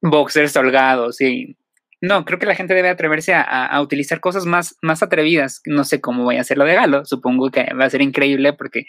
[0.00, 1.20] boxers holgados.
[1.20, 1.56] Y
[2.00, 5.62] no, creo que la gente debe atreverse a, utilizar cosas más, más atrevidas.
[5.64, 8.84] No sé cómo voy a hacerlo de Galo, supongo que va a ser increíble porque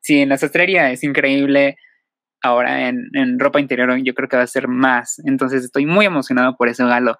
[0.00, 1.76] si en la sastrería es increíble,
[2.42, 5.20] ahora en, ropa interior yo creo que va a ser más.
[5.24, 7.18] Entonces estoy muy emocionado por eso, Galo.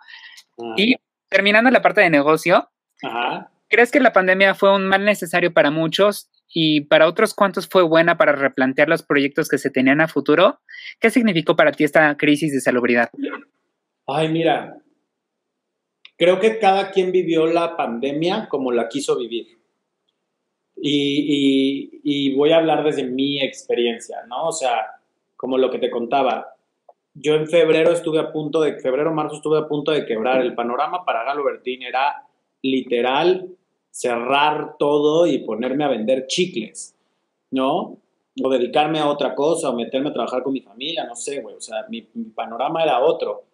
[0.59, 0.75] Ah.
[0.77, 0.97] Y
[1.29, 2.69] terminando la parte de negocio,
[3.03, 3.51] Ajá.
[3.69, 7.83] ¿Crees que la pandemia fue un mal necesario para muchos y para otros cuántos fue
[7.83, 10.61] buena para replantear los proyectos que se tenían a futuro?
[11.01, 13.11] ¿Qué significó para ti esta crisis de salubridad?
[14.07, 14.77] Ay, mira,
[16.16, 19.59] creo que cada quien vivió la pandemia como la quiso vivir.
[20.76, 24.48] Y, y, voy a hablar desde mi experiencia, ¿no?
[24.48, 25.00] O sea,
[25.37, 26.55] como lo que te contaba.
[27.14, 30.42] Yo en febrero estuve a punto de, febrero, marzo estuve a punto de quebrar.
[30.42, 32.26] El panorama para Galo Bertín era
[32.62, 33.57] literal
[33.90, 36.94] cerrar todo y ponerme a vender chicles,
[37.50, 37.98] ¿no?
[38.42, 41.55] O dedicarme a otra cosa, o meterme a trabajar con mi familia, no sé, güey.
[41.57, 42.02] O sea, mi,
[42.35, 43.44] panorama era otro.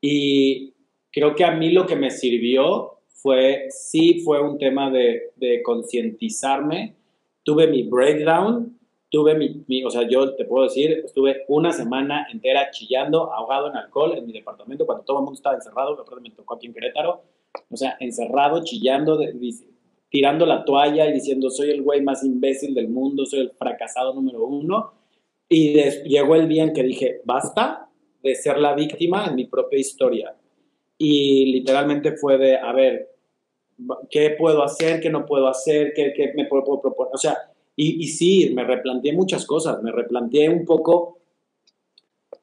[0.00, 0.72] Y
[1.18, 5.62] creo que a mí lo que me sirvió fue, sí, fue un tema de, de
[5.62, 6.94] concientizarme.
[7.42, 8.78] Tuve mi breakdown,
[9.10, 13.68] tuve mi, mi, o sea, yo te puedo decir, estuve una semana entera chillando, ahogado
[13.68, 16.66] en alcohol en mi departamento cuando todo el mundo estaba encerrado, que me tocó aquí
[16.66, 17.22] en Querétaro,
[17.70, 19.18] o sea, encerrado, chillando,
[20.10, 24.14] tirando la toalla y diciendo soy el güey más imbécil del mundo, soy el fracasado
[24.14, 24.92] número uno.
[25.48, 25.72] Y
[26.04, 27.88] llegó el día en que dije, basta
[28.22, 30.34] de ser la víctima en mi propia historia.
[30.98, 33.14] Y literalmente fue de, a ver,
[34.10, 35.00] ¿qué puedo hacer?
[35.00, 35.92] ¿Qué no puedo hacer?
[35.94, 37.14] ¿Qué, qué me puedo, proponer?
[37.14, 37.38] O sea,
[37.76, 39.82] y, y, sí, me replanteé muchas cosas.
[39.82, 41.18] Me replanteé un poco.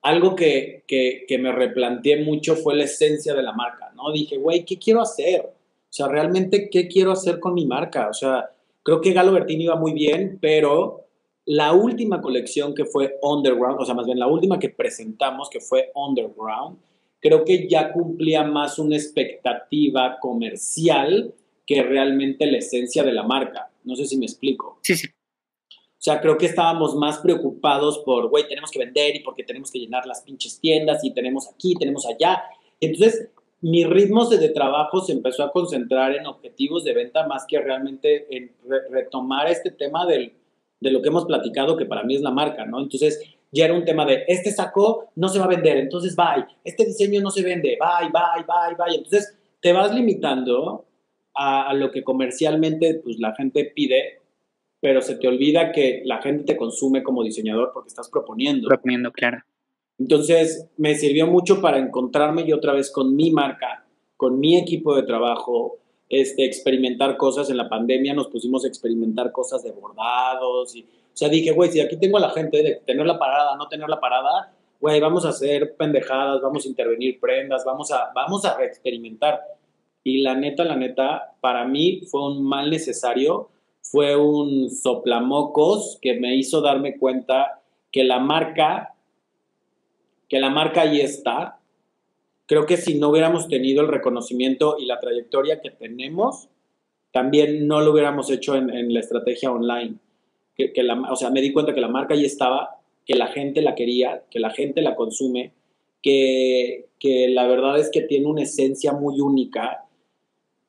[0.01, 4.11] Algo que, que, que me replanteé mucho fue la esencia de la marca, ¿no?
[4.11, 5.41] Dije, güey, ¿qué quiero hacer?
[5.41, 8.09] O sea, realmente, ¿qué quiero hacer con mi marca?
[8.09, 8.49] O sea,
[8.83, 11.05] creo que Galo Bertini iba muy bien, pero
[11.45, 15.59] la última colección que fue Underground, o sea, más bien la última que presentamos, que
[15.59, 16.77] fue Underground,
[17.25, 21.33] creo que ya cumplía más una expectativa comercial
[21.65, 23.71] que realmente la esencia de la marca.
[23.83, 24.77] No sé si me explico.
[24.83, 25.07] Sí, sí.
[25.07, 29.71] O sea, creo que estábamos más preocupados por, güey, tenemos que vender y porque tenemos
[29.71, 32.43] que llenar las pinches tiendas y tenemos aquí, tenemos allá.
[32.79, 37.59] Entonces, mi ritmo de, trabajo se empezó a concentrar en objetivos de venta más que
[37.59, 38.51] realmente en
[38.91, 40.33] retomar este tema del,
[40.79, 42.79] de lo que hemos platicado, que para mí es la marca, ¿no?
[42.81, 43.19] Entonces,
[43.55, 46.85] ya era un tema de, este saco no se va a vender, entonces bye, este
[46.85, 48.95] diseño no se vende, bye, bye, bye, bye.
[48.97, 50.85] Entonces, te vas limitando
[51.33, 54.19] a, a lo que comercialmente pues, la gente pide,
[54.81, 58.67] pero se te olvida que la gente te consume como diseñador porque estás proponiendo.
[58.67, 59.39] Proponiendo, claro.
[59.97, 63.85] Entonces, me sirvió mucho para encontrarme yo otra vez con mi marca,
[64.17, 65.77] con mi equipo de trabajo,
[66.09, 67.49] este, experimentar cosas.
[67.49, 70.75] En la pandemia nos pusimos a experimentar cosas de bordados.
[70.75, 70.85] Y,
[71.15, 73.69] o sea, dije, güey, si aquí tengo a la gente de tener la parada, no
[73.69, 78.43] tener la parada, güey, vamos a hacer pendejadas, vamos a intervenir prendas, vamos a, vamos
[78.43, 79.39] a reexperimentar.
[80.03, 83.49] Y la neta, la neta, para mí fue un mal necesario,
[83.81, 87.61] fue un soplamocos que me hizo darme cuenta
[87.91, 88.91] que la marca
[90.27, 91.59] que la marca ahí está.
[92.45, 96.49] Creo que si no hubiéramos tenido el reconocimiento y la trayectoria que tenemos,
[97.11, 99.95] también no lo hubiéramos hecho en, la estrategia online.
[100.55, 103.61] Que, la, o sea, me di cuenta que la marca ahí estaba, que la gente
[103.61, 105.51] la quería, que la gente la consume,
[106.01, 109.85] que, que la verdad es que tiene una esencia muy única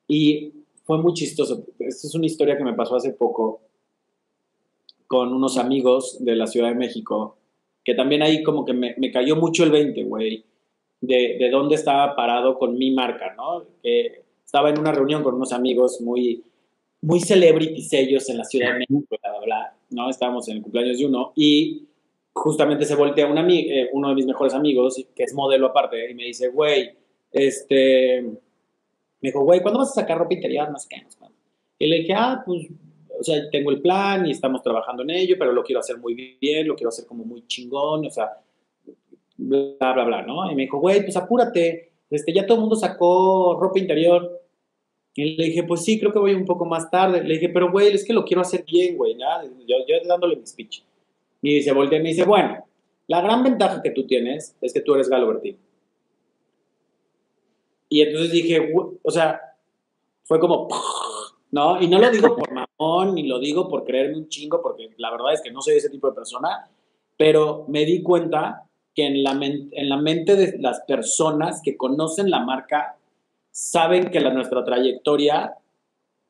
[0.09, 0.53] y
[0.84, 1.64] fue muy chistoso.
[1.78, 3.61] Esta es una historia que me pasó hace poco
[5.07, 7.37] con unos amigos de la Ciudad de México
[7.87, 10.45] que también ahí como que me, me cayó mucho el 20, güey,
[11.01, 13.62] de, de, dónde estaba parado con mi marca, ¿no?
[14.45, 16.43] Estaba en una reunión con unos amigos muy,
[17.07, 20.11] muy celebrities ellos en la Ciudad de México, bla, bla, bla, ¿no?
[20.11, 21.86] Estábamos en el cumpleaños de uno y
[22.32, 26.14] justamente se voltea un eh, uno de mis mejores amigos, que es modelo aparte, y
[26.14, 26.90] me dice, güey,
[27.30, 30.68] este, me dijo, güey, ¿cuándo vas a sacar ropa interior?
[30.68, 30.96] No sé qué,
[31.78, 32.66] Y le dije, ah, pues
[33.20, 36.36] o sea, tengo el plan y estamos trabajando en ello, pero lo quiero hacer muy
[36.40, 38.30] bien, lo quiero hacer como muy chingón, o sea,
[39.36, 40.50] bla, bla, bla, ¿no?
[40.50, 44.42] Y me dijo, güey, pues apúrate, este, ya todo el mundo sacó ropa interior.
[45.16, 47.24] Y le dije, pues sí, creo que voy un poco más tarde.
[47.24, 49.42] Le dije, pero güey, es que lo quiero hacer bien, güey, ¿no?
[49.66, 50.82] Yo, yo dándole mi speech.
[51.40, 52.64] Y se voltea y me dice, bueno,
[53.06, 55.58] la gran ventaja que tú tienes es que tú eres Galo Bertín.
[57.88, 59.40] Y entonces dije, o sea,
[60.24, 60.68] fue como,
[61.50, 61.80] ¿no?
[61.80, 65.10] Y no lo digo por mamón, ni lo digo por creerme un chingo, porque la
[65.10, 66.68] verdad es que no soy ese tipo de persona,
[67.16, 68.64] pero me di cuenta
[68.94, 72.95] que en la, en la mente de las personas que conocen la marca,
[73.57, 75.54] saben que la, nuestra trayectoria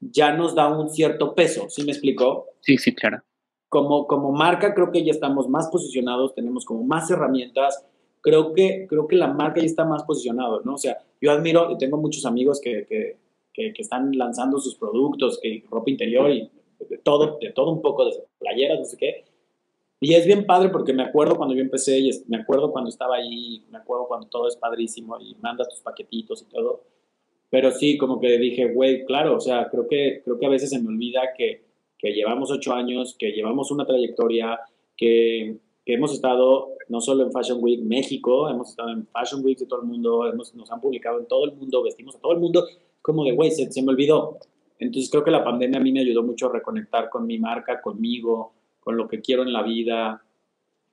[0.00, 2.46] ya nos da un cierto peso, ¿sí me explicó?
[2.60, 3.22] Sí, sí, claro.
[3.68, 7.84] Como, como marca creo que ya estamos más posicionados, tenemos como más herramientas,
[8.20, 10.74] creo que, creo que la marca ya está más posicionado, ¿no?
[10.74, 13.18] O sea, yo admiro y tengo muchos amigos que, que
[13.56, 16.50] que, están lanzando sus productos, que ropa interior y
[16.88, 19.24] de todo, de todo un poco, de playeras, no sé qué.
[19.98, 23.16] Y es bien padre porque me acuerdo cuando yo empecé y me acuerdo cuando estaba
[23.16, 26.84] ahí, me acuerdo cuando todo es padrísimo y mandas tus paquetitos y todo.
[27.50, 30.70] Pero sí, como que dije, güey, claro, o sea, creo que, creo que a veces
[30.70, 31.64] se me olvida que,
[31.98, 34.58] que llevamos ocho años, que llevamos una trayectoria,
[34.96, 39.58] que, que, hemos estado no solo en Fashion Week México, hemos estado en Fashion Week
[39.58, 42.32] de todo el mundo, hemos, nos han publicado en todo el mundo, vestimos a todo
[42.32, 42.64] el mundo
[43.06, 44.40] como de, güey, se, me olvidó.
[44.80, 47.80] Entonces creo que la pandemia a mí me ayudó mucho a reconectar con mi marca,
[47.80, 50.24] conmigo, con lo que quiero en la vida.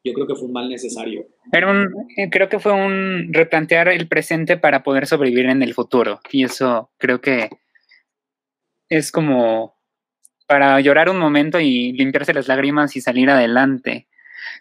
[0.04, 1.28] Yo creo que fue un mal necesario.
[1.51, 1.72] Pero
[2.18, 6.20] eh, creo que fue un replantear el presente para poder sobrevivir en el futuro.
[6.32, 7.49] Y eso creo que
[8.89, 9.78] es como
[10.47, 14.08] para llorar un momento y limpiarse las lágrimas y salir adelante.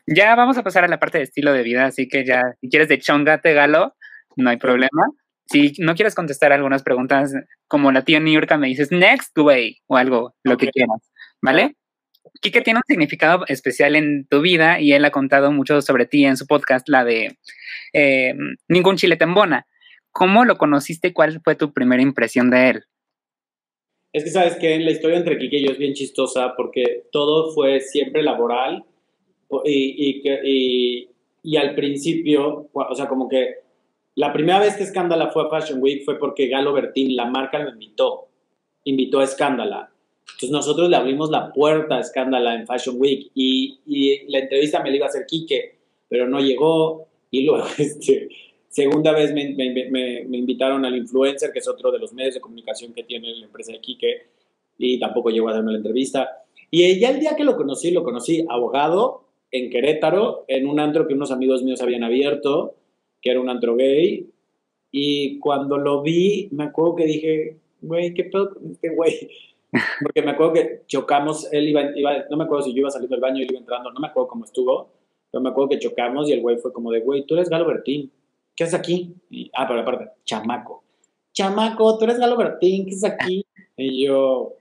[0.06, 2.68] Ya vamos a pasar a la parte de estilo de vida, así que ya, si
[2.68, 3.96] quieres de chongate galo,
[4.36, 5.08] no hay problema
[5.52, 7.34] si no quieres contestar algunas preguntas,
[7.68, 11.76] como la tía Niurka me dices, next way, o algo, lo que quieras, ¿vale?
[12.40, 16.24] Kike tiene un significado especial en tu vida y él ha contado mucho sobre ti
[16.24, 17.36] en su podcast, la de
[17.92, 18.34] eh,
[18.68, 19.66] Ningún Chile Tembona.
[20.10, 22.84] ¿Cómo lo conociste y cuál fue tu primera impresión de él?
[24.12, 27.54] Es que sabes que la historia entre Kike y yo es bien chistosa porque todo
[27.54, 28.84] fue siempre laboral
[29.64, 31.08] y, y,
[31.42, 33.62] y al principio, o sea, como que
[34.14, 37.58] la primera vez que Escándala fue a Fashion Week fue porque Galo Bertín, la marca,
[37.58, 38.28] lo invitó.
[38.84, 39.91] Invitó a Escándala.
[40.26, 43.78] Entonces nosotros le abrimos la puerta a Escándala en Fashion Week y,
[44.28, 45.76] la entrevista me la iba a hacer Quique,
[46.08, 47.06] pero no llegó.
[47.30, 48.28] Y luego, este,
[48.68, 49.42] segunda vez me,
[50.32, 53.72] invitaron al influencer, que es otro de los medios de comunicación que tiene la empresa
[53.72, 54.26] de Quique.
[54.78, 56.42] y tampoco llegó a darme la entrevista.
[56.70, 61.06] Y ya el día que lo conocí, lo conocí abogado en Querétaro, en un antro
[61.06, 62.74] que unos amigos míos habían abierto,
[63.20, 64.30] que era un antro gay.
[64.90, 69.30] Y cuando lo vi, me acuerdo que dije, güey, ¿qué pedo con este güey?
[70.02, 73.16] Porque me acuerdo que chocamos, él iba, iba, no me acuerdo si yo iba saliendo
[73.16, 74.90] del baño y él iba entrando, no me acuerdo cómo estuvo,
[75.30, 77.66] pero me acuerdo que chocamos y el güey fue como de, güey, tú eres Galo
[77.66, 78.12] Bertín,
[78.54, 79.14] ¿qué haces aquí?
[79.30, 80.84] Y, ah, pero aparte, chamaco.
[81.32, 83.46] Chamaco, tú eres Galo Bertín, ¿qué haces aquí?
[83.76, 84.52] Y yo,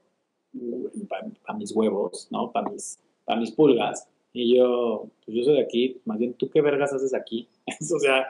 [1.45, 2.51] para mis huevos, ¿no?
[2.51, 4.07] Para mis, para mis pulgas.
[4.32, 7.49] Y yo, pues yo soy de aquí, más bien, ¿tú qué vergas haces aquí?
[7.68, 8.28] o sea,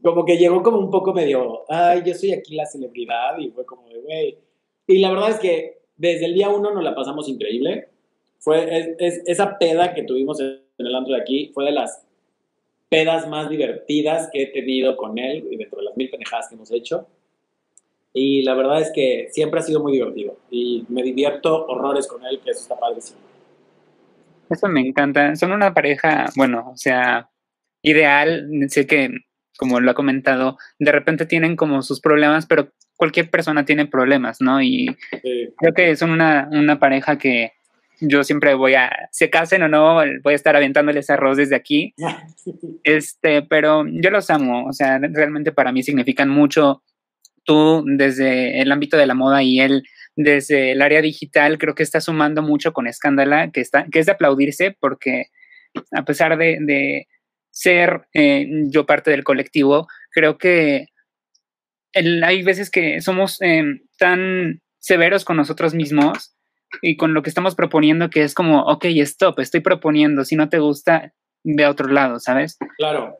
[0.00, 3.66] como que llegó como un poco medio, ay, yo soy aquí la celebridad, y fue
[3.66, 4.38] como de, güey.
[4.86, 7.88] Y la verdad es que desde el día uno nos la pasamos increíble.
[8.38, 12.02] Fue es, esa peda que tuvimos en el antro de aquí, fue de las
[12.88, 16.54] pedas más divertidas que he tenido con él y dentro de las mil pendejadas que
[16.54, 17.06] hemos hecho.
[18.14, 22.24] Y la verdad es que siempre ha sido muy divertido y me divierto horrores con
[22.24, 23.18] él, que eso está padrísimo.
[24.48, 25.36] Eso me encanta.
[25.36, 27.28] Son una pareja, bueno, o sea,
[27.82, 28.48] ideal.
[28.68, 29.10] Sé que,
[29.58, 34.40] como lo ha comentado, de repente tienen como sus problemas, pero cualquier persona tiene problemas,
[34.40, 34.62] ¿no?
[34.62, 34.96] Y
[35.58, 37.52] creo que son una, una pareja que
[38.00, 41.94] yo siempre voy a, se casen o no, voy a estar aventándoles arroz desde aquí.
[42.84, 46.82] Este, pero yo los amo, o sea, realmente para mí significan mucho.
[47.44, 49.82] Tú desde el ámbito de la moda y él
[50.16, 54.06] desde el área digital, creo que está sumando mucho con Escándala, que, está, que es
[54.06, 55.26] de aplaudirse porque
[55.92, 57.08] a pesar de,
[57.58, 60.86] ser eh, yo parte del colectivo, creo que
[61.92, 66.36] hay veces que somos em, tan severos con nosotros mismos
[66.82, 70.48] y con lo que estamos proponiendo que es como, ok, stop, estoy proponiendo, si no
[70.48, 72.58] te gusta, ve a otro lado, ¿sabes?
[72.76, 73.16] Claro.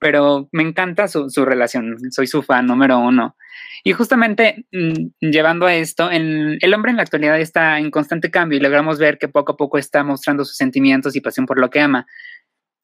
[0.00, 3.36] Pero me encanta su, relación, soy su fan número uno.
[3.84, 8.58] Y justamente mm, llevando a esto, el hombre en la actualidad está en constante cambio
[8.58, 11.68] y logramos ver que poco a poco está mostrando sus sentimientos y pasión por lo
[11.68, 12.06] que ama.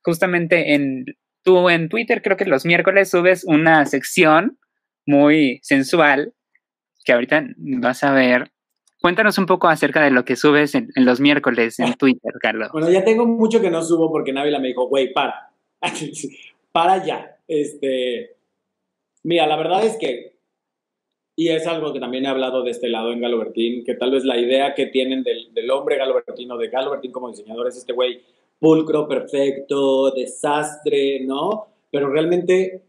[0.04, 1.06] Justamente en,
[1.42, 4.58] tú en Twitter creo que los miércoles subes una sección
[5.06, 6.34] muy sensual
[7.04, 8.50] que ahorita vas a ver
[9.04, 12.70] Cuéntanos un poco acerca de lo que subes en, los miércoles en Twitter, Carlos.
[12.72, 15.52] Bueno, ya tengo mucho que no subo porque Návila me dijo, güey, para.
[16.72, 17.36] para ya.
[17.46, 18.36] Este,
[19.22, 20.38] mira, la verdad es que,
[21.36, 24.24] y es algo que también he hablado de este lado en Galo que tal vez
[24.24, 27.92] la idea que tienen del, del hombre Galo o de Galo como diseñador es este
[27.92, 28.22] güey
[28.58, 31.66] pulcro, perfecto, desastre, ¿no?
[31.90, 32.82] Pero realmente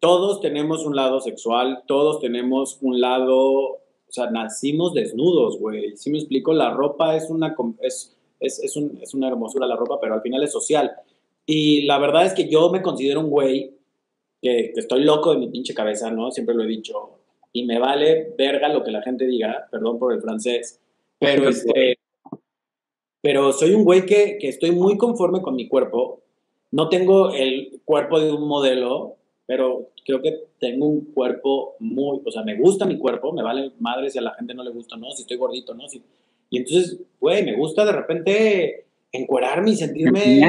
[0.00, 3.82] todos tenemos un lado sexual, todos tenemos un lado
[4.12, 5.96] o sea, nacimos desnudos, güey.
[5.96, 9.74] Si me explico, la ropa es una, es, es, es, un, es una hermosura la
[9.74, 10.92] ropa, pero al final es social.
[11.46, 13.74] Y la verdad es que yo me considero un güey
[14.42, 16.30] que, que, estoy loco de mi pinche cabeza, ¿no?
[16.30, 17.20] Siempre lo he dicho.
[17.54, 20.78] Y me vale verga lo que la gente diga, perdón por el francés.
[21.18, 21.98] Pero, este,
[23.22, 26.20] pero soy un güey que, que estoy muy conforme con mi cuerpo.
[26.70, 29.16] No tengo el cuerpo de un modelo,
[29.46, 33.72] pero creo que tengo un cuerpo muy, o sea, me gusta mi cuerpo, me vale
[33.78, 35.10] madre si a la gente no le gusta, ¿no?
[35.12, 35.88] Si estoy gordito, ¿no?
[35.88, 36.02] Si,
[36.50, 40.40] y entonces, güey, me gusta de repente encuerarme y sentirme...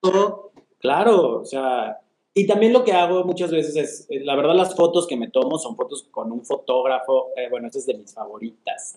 [0.00, 1.40] Claro, claro.
[1.40, 1.98] o sea,
[2.32, 5.58] y también lo que hago muchas veces es, la verdad, las fotos que me tomo
[5.58, 8.96] son fotos con un fotógrafo, eh, bueno, esa es de mis favoritas.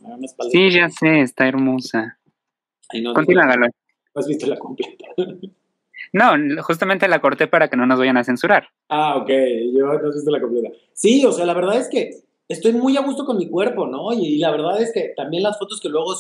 [0.52, 2.20] Sí, ya sé, está hermosa.
[3.02, 3.68] No, Continúa, ¿No
[4.16, 5.06] has visto la completa?
[6.12, 8.68] No, justamente la corté para que no nos vayan a censurar.
[8.90, 9.30] Ah, ok,
[9.74, 10.70] yo no sé la completa.
[10.94, 12.12] Sí, o sea, la verdad es que
[12.48, 14.14] estoy muy a gusto con mi cuerpo, ¿no?
[14.14, 16.14] Y, la verdad es que también las fotos que luego,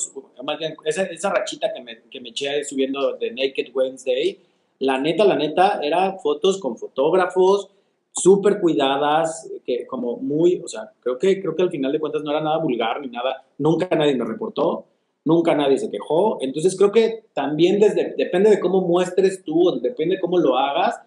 [0.44, 4.40] más bien, esa, esa rachita que me, que me eché subiendo de Naked Wednesday,
[4.80, 7.70] la neta, la neta, era fotos con fotógrafos,
[8.12, 12.24] súper cuidadas, que como muy, o sea, creo que, creo que al final de cuentas
[12.24, 14.86] no era nada vulgar ni nada, nunca nadie me reportó
[15.26, 16.38] nunca nadie se quejó.
[16.42, 21.00] Entonces creo que también desde, depende de cómo muestres tú, depende de cómo lo hagas,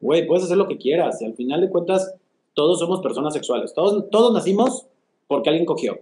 [0.00, 1.20] güey, puedes hacer lo que quieras.
[1.20, 2.14] Y al final de cuentas,
[2.54, 3.72] todos somos personas sexuales.
[3.74, 4.86] Todos, todos nacimos
[5.26, 5.98] porque alguien cogió.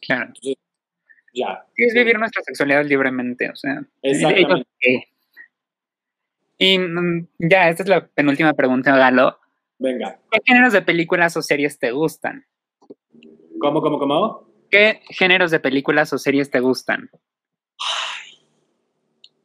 [0.00, 0.26] Claro.
[0.26, 0.56] Entonces,
[1.34, 1.66] ya.
[1.76, 3.84] es vivir nuestra sexualidad libremente, o sea.
[4.02, 5.08] Exactamente.
[6.58, 9.38] Y mm, ya, esta es la penúltima pregunta, Galo.
[9.78, 10.18] Venga.
[10.30, 12.46] ¿Qué géneros de películas o series te gustan?
[13.58, 14.53] ¿Cómo, cómo, cómo?
[14.70, 17.10] ¿Qué géneros de películas o series te gustan?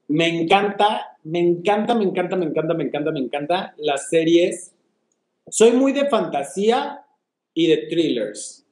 [0.10, 4.74] me encanta, me encanta, me encanta, me encanta, me encanta, me encanta las series.
[5.48, 7.06] Soy muy de fantasía
[7.54, 8.66] y de thrillers.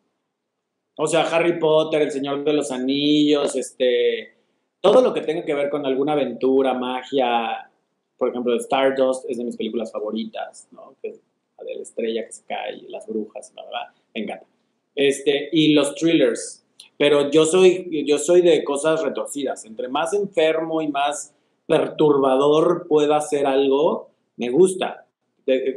[0.97, 4.35] O sea, Harry Potter, El Señor de los Anillos, este,
[4.81, 7.69] todo lo que tenga que ver con alguna aventura, magia.
[8.17, 10.95] Por ejemplo, Stardust es de mis películas favoritas, ¿no?
[11.03, 14.56] La de la estrella que se cae, las brujas, la verdad, me encanta.
[14.97, 16.65] Este, y los thrillers.
[16.97, 19.63] pero yo soy, yo soy de cosas retorcidas.
[19.65, 21.33] Entre más enfermo y más
[21.67, 25.05] perturbador pueda ser algo, me gusta.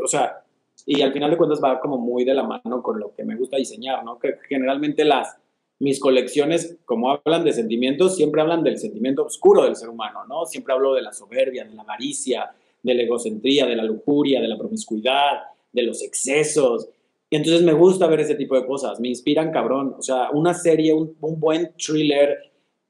[0.02, 0.42] o sea,
[0.86, 3.36] y al final de cuentas va como muy de la mano con lo que me
[3.36, 4.18] gusta diseñar, ¿no?
[4.18, 5.36] Que generalmente las,
[5.78, 10.46] mis colecciones, como hablan de sentimientos, siempre hablan del sentimiento oscuro del ser humano, ¿no?
[10.46, 12.50] Siempre hablo de la soberbia, de la avaricia,
[12.82, 15.40] de la egocentría, de la lujuria, de la promiscuidad,
[15.72, 16.88] de los excesos.
[17.32, 19.94] Y entonces me gusta ver ese tipo de cosas, me inspiran cabrón.
[19.96, 22.36] O sea, una serie, un, buen thriller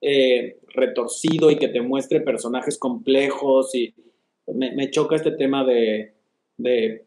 [0.00, 3.94] eh, retorcido y que te muestre personajes complejos y
[4.54, 6.14] me, choca este tema de,
[6.56, 7.04] de,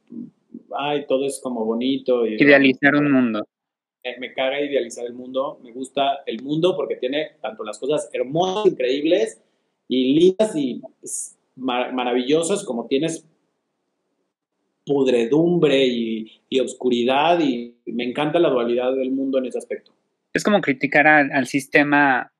[0.77, 2.27] ay, todo es como bonito.
[2.27, 3.47] Y, Idealizar un mundo.
[4.03, 8.09] Me, me caga idealizar el mundo, me gusta el mundo porque tiene tanto las cosas
[8.13, 9.41] hermosas, increíbles
[9.87, 10.81] y lindas y
[11.55, 13.25] maravillosas como tienes
[14.85, 19.93] pudredumbre y, y, oscuridad y me encanta la dualidad del mundo en ese aspecto.
[20.33, 22.31] Es como criticar al, sistema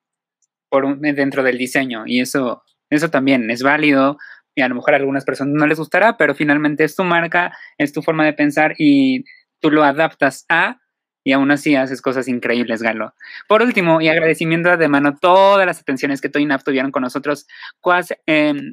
[0.70, 4.18] por dentro del diseño y eso, eso también es válido
[4.56, 7.56] y a lo mejor a algunas personas no les gustará, pero finalmente es tu marca,
[7.78, 9.24] es tu forma de pensar y
[9.60, 10.80] tú lo adaptas a
[11.24, 13.14] y aún así haces cosas increíbles, Galo.
[13.48, 17.48] Por último, y agradecimiento de mano todas las atenciones que Toynap tuvieron con nosotros,
[17.80, 18.14] Quas,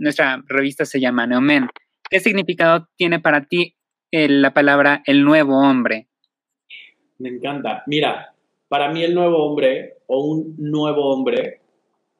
[0.00, 1.68] nuestra revista se llama Neomen.
[2.10, 3.76] ¿Qué significado tiene para ti
[4.10, 6.08] eh, la palabra el nuevo hombre?
[7.18, 7.84] Me encanta.
[7.86, 8.34] Mira,
[8.66, 11.60] para mí el nuevo hombre o un nuevo hombre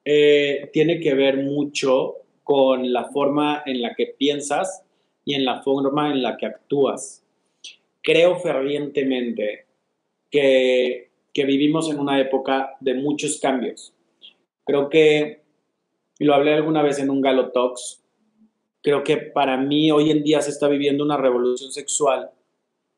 [0.05, 4.85] eh, tiene que ver mucho con la forma en la que piensas
[5.25, 7.25] y en la forma en la que actúas.
[8.01, 9.65] Creo fervientemente
[10.29, 13.93] que, que vivimos en una época de muchos cambios.
[14.63, 15.41] Creo que,
[16.19, 18.00] lo hablé alguna vez en un Galo Talks,
[18.81, 22.31] creo que para mí hoy en día se está viviendo una revolución sexual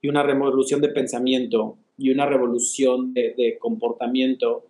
[0.01, 4.65] y una revolución de pensamiento y una revolución de, comportamiento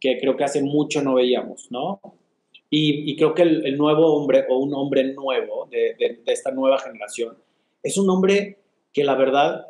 [0.00, 2.00] que creo que hace mucho no veíamos, ¿no?
[2.70, 7.36] Y, creo que el, nuevo hombre o un hombre nuevo de, esta nueva generación
[7.82, 8.58] es un hombre
[8.92, 9.66] que la verdad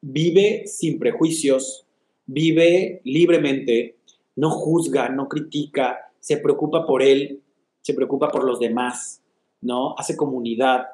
[0.00, 1.86] vive sin prejuicios,
[2.26, 3.96] vive libremente,
[4.34, 7.40] no juzga, no critica, se preocupa por él,
[7.80, 9.23] se preocupa por los demás,
[9.64, 9.94] ¿no?
[9.98, 10.86] Hace comunidad.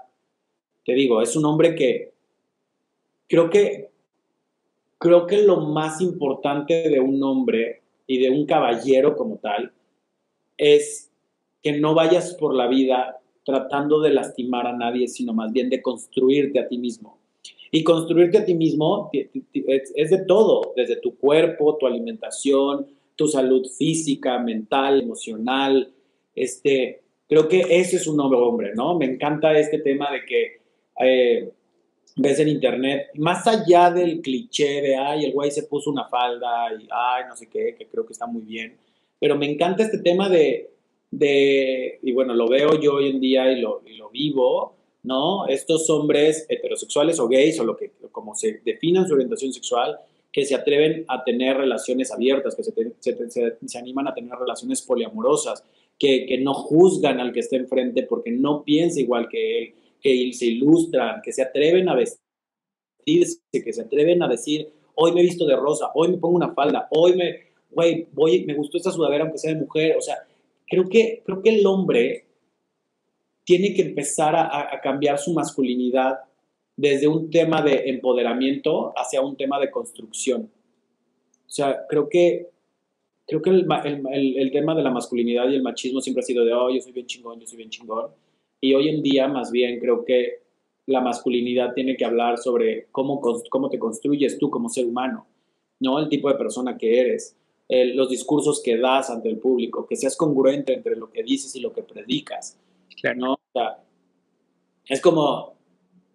[0.85, 2.13] Te digo, es un hombre que
[3.29, 3.91] creo que
[4.99, 9.73] creo que lo más importante de un hombre y de un caballero como tal
[10.59, 11.11] es
[11.63, 15.81] que no vayas por la vida tratando de lastimar a nadie, sino más bien de
[15.81, 17.19] construirte a ti mismo.
[17.73, 23.67] Y construirte a ti mismo es de todo, desde tu cuerpo, tu alimentación, tu salud
[23.79, 25.93] física, mental, emocional,
[26.35, 28.99] este, Creo que ese es un nuevo hombre, ¿no?
[28.99, 30.61] Me encanta este tema de que
[30.99, 31.49] eh,
[32.17, 36.75] ves en internet, más allá del cliché de, ay, el güey se puso una falda
[36.75, 38.77] y, ay, no sé qué, que creo que está muy bien,
[39.21, 40.71] pero me encanta este tema de,
[41.13, 44.75] de y bueno, lo veo yo hoy en día y lo, lo vivo,
[45.05, 45.47] ¿no?
[45.47, 50.01] Estos hombres heterosexuales o gays o lo que, como se definan su orientación sexual,
[50.33, 54.83] que se atreven a tener relaciones abiertas, que se, se, se animan a tener relaciones
[54.83, 55.65] poliamorosas,
[56.01, 60.47] que, no juzgan al que está enfrente porque no piensa igual que él, que se
[60.47, 65.47] ilustran, que se atreven a vestirse, que se atreven a decir, hoy me he visto
[65.47, 67.41] de rosa, hoy me pongo una falda, hoy me,
[67.71, 70.17] güey, voy, me gustó esta sudadera aunque sea de mujer, o sea,
[70.67, 72.25] creo que, creo que el hombre
[73.45, 76.21] tiene que empezar a, a cambiar su masculinidad
[76.77, 80.51] desde un tema de empoderamiento hacia un tema de construcción.
[81.47, 82.49] O sea, creo que
[83.31, 86.69] creo que el, tema de la masculinidad y el machismo siempre ha sido de, oh,
[86.69, 88.11] yo soy bien chingón, yo soy bien chingón.
[88.61, 90.43] Y hoy en día, más bien, creo que
[90.87, 95.29] la masculinidad tiene que hablar sobre cómo, cómo te construyes tú como ser humano,
[95.79, 96.01] ¿no?
[96.01, 97.37] El tipo de persona que eres,
[97.69, 101.61] los discursos que das ante el público, que seas congruente entre lo que dices y
[101.61, 102.59] lo que predicas,
[103.17, 103.35] ¿no?
[103.35, 103.79] O sea,
[104.89, 105.55] es como,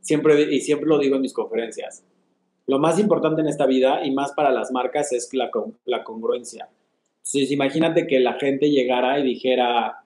[0.02, 2.04] siempre, y siempre lo digo en mis conferencias,
[2.68, 5.50] lo más importante en esta vida y más para las marcas es la,
[5.86, 6.68] la congruencia.
[7.26, 10.04] Entonces, imagínate que la gente llegara y dijera,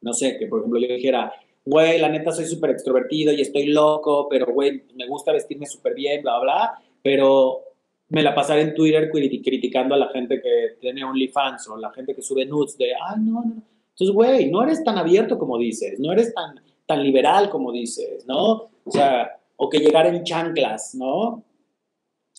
[0.00, 1.32] no sé, que por ejemplo yo dijera,
[1.64, 5.94] güey, la neta soy súper extrovertido y estoy loco, pero güey, me gusta vestirme súper
[5.94, 7.60] bien, bla, bla, pero
[8.08, 12.14] me la pasaré en Twitter criticando a la gente que tiene OnlyFans o la gente
[12.14, 13.62] que sube nudes de, ah, no, no.
[13.90, 18.26] Entonces, güey, no eres tan abierto como dices, no eres tan, tan liberal como dices,
[18.26, 18.70] ¿no?
[18.84, 21.44] O sea, o que llegara en chanclas, ¿no?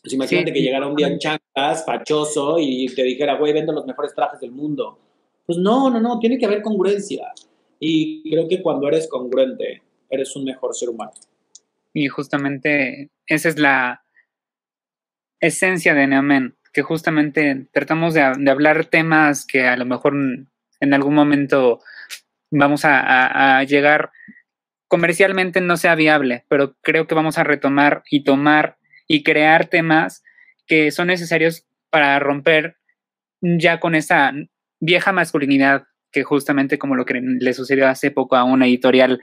[0.02, 3.86] Pues imagínate que llegara un día en chanclas, fachoso, y te dijera, güey, vendo los
[3.86, 4.98] mejores trajes del mundo.
[5.46, 7.32] Pues no, no, no, tiene que haber congruencia.
[7.80, 11.12] Y creo que cuando eres congruente, eres un mejor ser humano.
[11.94, 14.04] Y justamente esa es la
[15.40, 16.56] esencia de Neamen.
[16.74, 21.82] que justamente tratamos de, hablar temas que a lo mejor en algún momento
[22.50, 24.12] vamos a, llegar
[24.88, 28.78] comercialmente no sea viable, pero creo que vamos a retomar y tomar
[29.12, 30.24] y crear temas
[30.66, 32.78] que son necesarios para romper
[33.42, 34.32] ya con esa
[34.80, 35.84] vieja masculinidad
[36.14, 39.20] que justamente como lo que le sucedió hace poco a una editorial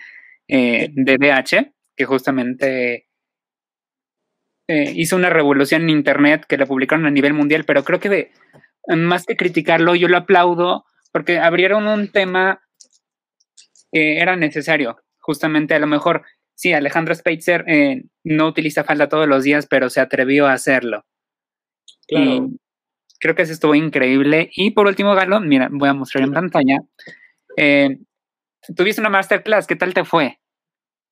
[0.47, 3.09] eh, de BH, que justamente
[4.68, 8.30] eh, hizo una revolución en Internet que la publicaron a nivel mundial, pero creo que
[8.89, 12.61] más que criticarlo, yo lo aplaudo porque abrieron un tema
[13.91, 14.99] que era necesario.
[15.18, 16.24] Justamente a lo mejor,
[16.59, 21.04] sí, Alejandro Speitzer eh, no utiliza falda todos los días, pero se atrevió a hacerlo.
[22.09, 22.48] Claro.
[23.20, 24.50] creo que eso estuvo increíble.
[24.56, 26.80] Y por último, Galo, mira, voy a mostrar en pantalla.
[27.56, 27.98] Eh,
[28.74, 30.38] tuviste una masterclass, ¿qué tal te fue?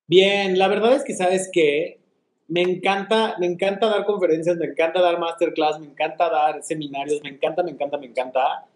[0.09, 2.01] Bien, la verdad es que sabes que
[2.49, 7.31] me encanta, me encanta dar conferencias, me encanta dar masterclass, me encanta dar seminarios, me
[7.31, 8.67] encanta, me encanta, me encanta,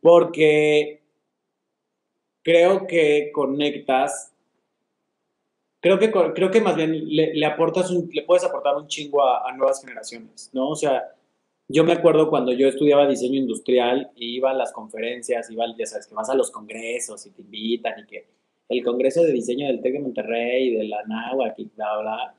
[0.00, 1.02] porque
[2.42, 4.32] creo que conectas,
[5.86, 9.80] creo que, creo que más bien le, aportas le puedes aportar un chingo a, nuevas
[9.80, 10.70] generaciones, ¿no?
[10.70, 11.04] O sea,
[11.68, 15.86] yo me acuerdo cuando yo estudiaba diseño industrial y iba a las conferencias, iba, ya
[15.86, 18.26] sabes, que vas a los congresos y te invitan y que
[18.68, 22.34] el congreso de diseño del TEC de Monterrey y de la NAWAC y bla, bla,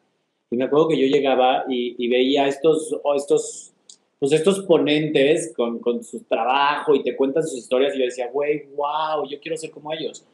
[0.50, 3.74] y me acuerdo que yo llegaba y, y veía estos, estos
[4.20, 8.30] pues estos ponentes con, con, su trabajo y te cuentan sus historias y yo decía,
[8.32, 10.26] güey, wow, yo quiero ser como ellos.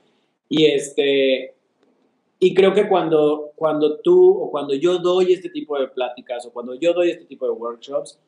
[0.48, 1.54] Y este,
[2.44, 6.52] y creo que cuando, cuando tú o cuando yo doy este tipo de pláticas o
[6.52, 8.20] cuando yo doy este tipo de workshops,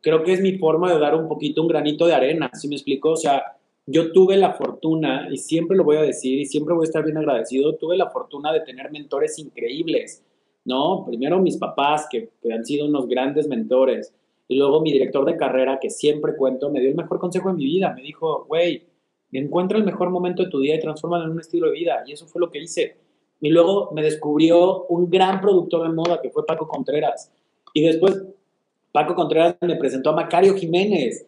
[0.00, 2.74] creo que es mi forma de dar un poquito, un granito de arena, ¿sí me
[2.74, 3.10] explico?
[3.10, 3.56] O sea,
[3.86, 7.04] yo tuve la fortuna, y siempre lo voy a decir, y siempre voy a estar
[7.04, 10.24] bien agradecido, tuve la fortuna de tener mentores increíbles,
[10.64, 11.04] ¿no?
[11.06, 14.12] Primero mis papás, que, que han sido unos grandes mentores,
[14.50, 17.54] y luego mi director de carrera, que siempre cuento, me dio el mejor consejo de
[17.54, 17.92] mi vida.
[17.94, 18.82] Me dijo, güey,
[19.30, 22.02] encuentra el mejor momento de tu día y transfórmalo en un estilo de vida.
[22.04, 22.96] Y eso fue lo que hice.
[23.40, 27.32] Y luego me descubrió un gran productor de moda que fue Paco Contreras.
[27.72, 28.22] Y después
[28.92, 31.26] Paco Contreras me presentó a Macario Jiménez.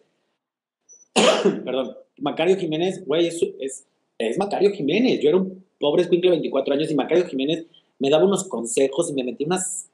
[1.65, 3.85] Perdón, Macario Jiménez, güey, es, es,
[4.17, 5.19] es, Macario Jiménez.
[5.21, 7.65] Yo era un pobre escuincle de 24 años y Macario Jiménez
[7.99, 9.89] me daba unos consejos y me metía unas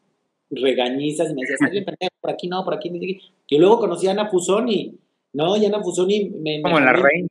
[0.50, 1.86] regañizas y me decía, estás bien
[2.20, 3.00] por aquí no, por aquí no.
[3.00, 4.98] Yo luego conocí a Ana Fusoni,
[5.34, 5.56] ¿no?
[5.58, 6.62] Y Ana Fusoni me...
[6.62, 7.30] Como la reina.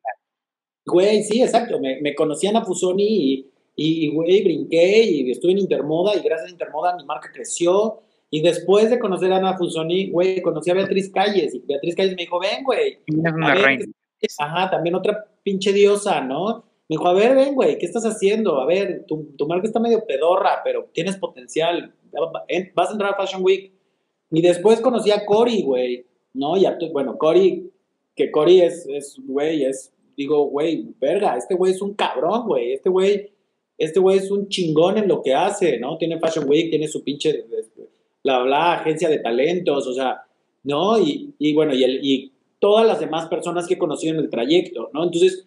[0.86, 1.78] Güey, sí, exacto.
[1.80, 3.46] Me, me conocí a Ana Fusoni y,
[3.80, 8.00] y, güey, brinqué y estuve en Intermoda y gracias a Intermoda mi marca creció.
[8.28, 12.16] Y después de conocer a Ana Fusoni, güey, conocí a Beatriz Calles y Beatriz Calles
[12.16, 12.98] me dijo, ven, güey.
[14.40, 16.64] Ajá, también otra pinche diosa, ¿no?
[16.88, 18.60] Me dijo, a ver, ven, güey, ¿qué estás haciendo?
[18.60, 21.94] A ver, tu, tu marca está medio pedorra, pero tienes potencial.
[22.74, 23.72] Vas a entrar a Fashion Week
[24.32, 26.04] y después conocí a Cory, güey,
[26.34, 26.56] ¿no?
[26.56, 27.70] Y bueno, Cory,
[28.16, 32.72] que Cory es, es, güey, es, digo, güey, verga, este güey es un cabrón, güey,
[32.72, 33.37] este güey,
[33.78, 35.96] este güey es un chingón en lo que hace, ¿no?
[35.96, 37.46] Tiene Fashion Week, tiene su pinche,
[38.22, 40.22] bla, bla, agencia de talentos, o sea,
[40.64, 40.98] ¿no?
[40.98, 44.30] Y, y bueno, y, el, y todas las demás personas que he conocido en el
[44.30, 45.04] trayecto, ¿no?
[45.04, 45.46] Entonces,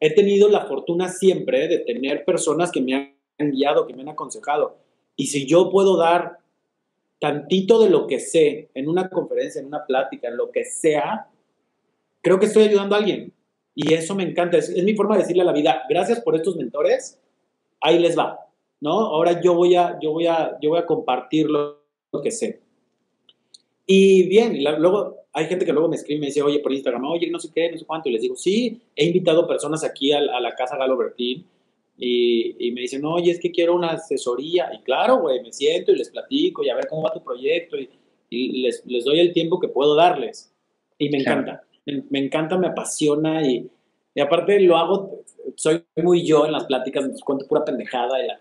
[0.00, 4.10] he tenido la fortuna siempre de tener personas que me han guiado, que me han
[4.10, 4.76] aconsejado.
[5.16, 6.38] Y si yo puedo dar
[7.20, 11.28] tantito de lo que sé en una conferencia, en una plática, en lo que sea,
[12.20, 13.32] creo que estoy ayudando a alguien.
[13.74, 14.58] Y eso me encanta.
[14.58, 17.20] Es, mi forma de decirle a la vida, gracias por estos mentores,
[17.84, 18.40] ahí les va,
[18.80, 18.92] ¿no?
[18.92, 21.82] Ahora yo voy a, yo voy a, yo voy a compartir lo,
[22.22, 22.60] que sé.
[23.86, 27.04] Y bien, luego hay gente que luego me escribe y me dice, oye, por Instagram,
[27.04, 28.08] oye, no sé qué, no sé cuánto.
[28.08, 31.44] Y les digo, sí, he invitado personas aquí a, a la casa Galo Bertín
[31.96, 34.70] y, me dicen, oye, es que quiero una asesoría.
[34.74, 37.76] Y claro, güey, me siento y les platico y a ver cómo va tu proyecto
[37.76, 40.52] y, les, les, doy el tiempo que puedo darles.
[40.98, 43.70] Y me encanta, me, encanta, me apasiona y,
[44.14, 45.24] y, aparte lo hago,
[45.56, 48.38] soy muy yo en las pláticas, cuento pura pendejada y la,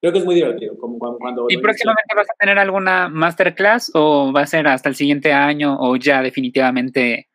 [0.00, 0.78] Creo que es muy divertido.
[0.78, 4.94] Como cuando, ¿Y próximamente vas a tener alguna masterclass o va a ser hasta el
[4.94, 7.28] siguiente año o ya definitivamente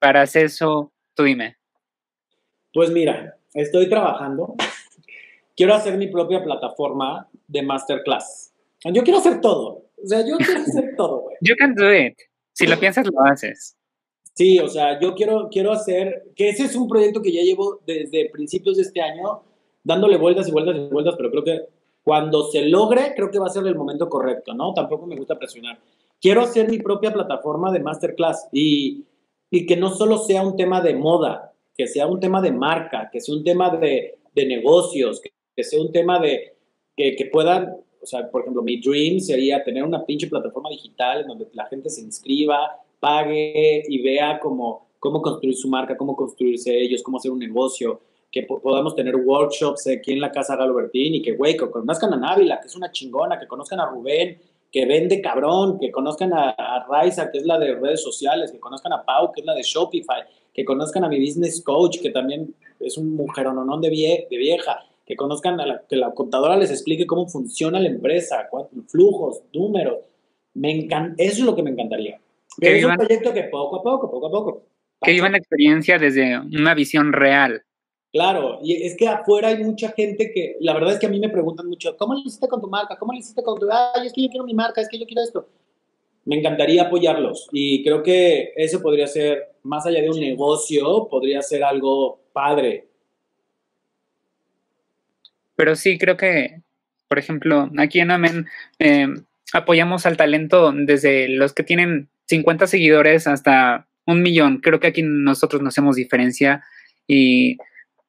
[0.00, 0.92] para eso?
[1.14, 1.56] Tú dime.
[2.72, 4.56] Pues mira, estoy trabajando.
[5.56, 8.52] Quiero hacer mi propia plataforma de masterclass.
[8.92, 9.84] Yo quiero hacer todo.
[10.02, 11.36] O sea, yo quiero hacer todo, güey.
[11.40, 12.18] You can do it.
[12.52, 13.73] Si lo piensas, lo haces.
[14.34, 17.80] Sí, o sea, yo quiero, quiero hacer, que ese es un proyecto que ya llevo
[17.86, 19.42] desde principios de este año,
[19.82, 21.60] dándole vueltas y vueltas y vueltas, pero creo que
[22.02, 24.74] cuando se logre, creo que va a ser el momento correcto, ¿no?
[24.74, 25.78] Tampoco me gusta presionar.
[26.20, 29.04] Quiero hacer mi propia plataforma de masterclass y,
[29.50, 33.08] y que no solo sea un tema de moda, que sea un tema de marca,
[33.12, 36.56] que sea un tema de, negocios, que, sea un tema de
[36.96, 41.28] que, puedan, o sea, por ejemplo, mi dream sería tener una pinche plataforma digital en
[41.28, 46.74] donde la gente se inscriba, pague y vea cómo, cómo construir su marca, cómo construirse
[46.74, 48.00] ellos, cómo hacer un negocio,
[48.32, 52.14] que podamos tener workshops aquí en la casa Galo Bertín y que, güey, que conozcan
[52.14, 54.38] a Návila, que es una chingona, que conozcan a Rubén,
[54.72, 58.58] que vende cabrón, que conozcan a, a Raiza, que es la de redes sociales, que
[58.58, 60.22] conozcan a Pau, que es la de Shopify,
[60.54, 64.78] que conozcan a mi business coach, que también es un mujerononón de, vie, de vieja,
[65.04, 68.48] que conozcan a la, que la contadora les explique cómo funciona la empresa,
[68.88, 69.98] flujos, números.
[70.54, 72.18] Me encanta, eso es lo que me encantaría.
[72.60, 74.66] Que es un proyecto que poco a poco, poco a poco.
[75.02, 77.62] Que vivan la experiencia desde una visión real.
[78.14, 81.18] Claro, y es que afuera hay mucha gente que, la verdad es que a mí
[81.18, 82.96] me preguntan mucho, ¿cómo le hiciste con tu marca?
[82.96, 85.04] ¿Cómo le hiciste con tu, ay, es que yo quiero mi marca, es que yo
[85.04, 85.48] quiero esto?
[86.24, 91.42] Me encantaría apoyarlos y creo que eso podría ser, más allá de un negocio, podría
[91.42, 92.86] ser algo padre.
[95.56, 96.62] Pero sí, creo que,
[97.08, 98.46] por ejemplo, aquí en Amen
[98.78, 99.08] eh,
[99.52, 104.58] apoyamos al talento desde los que tienen 50 seguidores hasta un millón.
[104.58, 106.62] Creo que aquí nosotros nos hacemos diferencia
[107.06, 107.58] y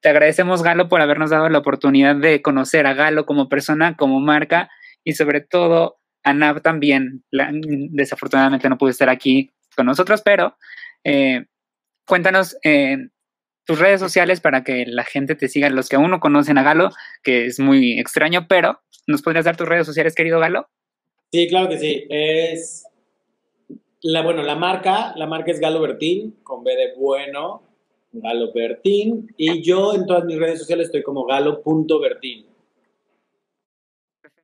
[0.02, 4.20] te agradecemos, Galo, por habernos dado la oportunidad de conocer a Galo como persona, como
[4.20, 4.70] marca
[5.04, 7.24] y sobre todo a Nav también.
[7.32, 10.58] desafortunadamente no pude estar aquí con nosotros, pero
[11.04, 11.46] eh,
[12.06, 12.98] cuéntanos eh,
[13.66, 16.64] tus redes sociales para que la gente te siga, los que aún no conocen a
[16.64, 16.92] Galo,
[17.24, 20.70] que es muy extraño, pero ¿nos podrías dar tus redes sociales, querido Galo?
[21.32, 22.06] Sí, claro que sí.
[22.10, 22.85] Es
[24.06, 27.64] la, bueno, la marca, la marca es Galo Bertín, con B de bueno,
[28.12, 29.34] Galo Bertín.
[29.36, 32.46] Y yo en todas mis redes sociales estoy como galo.bertín.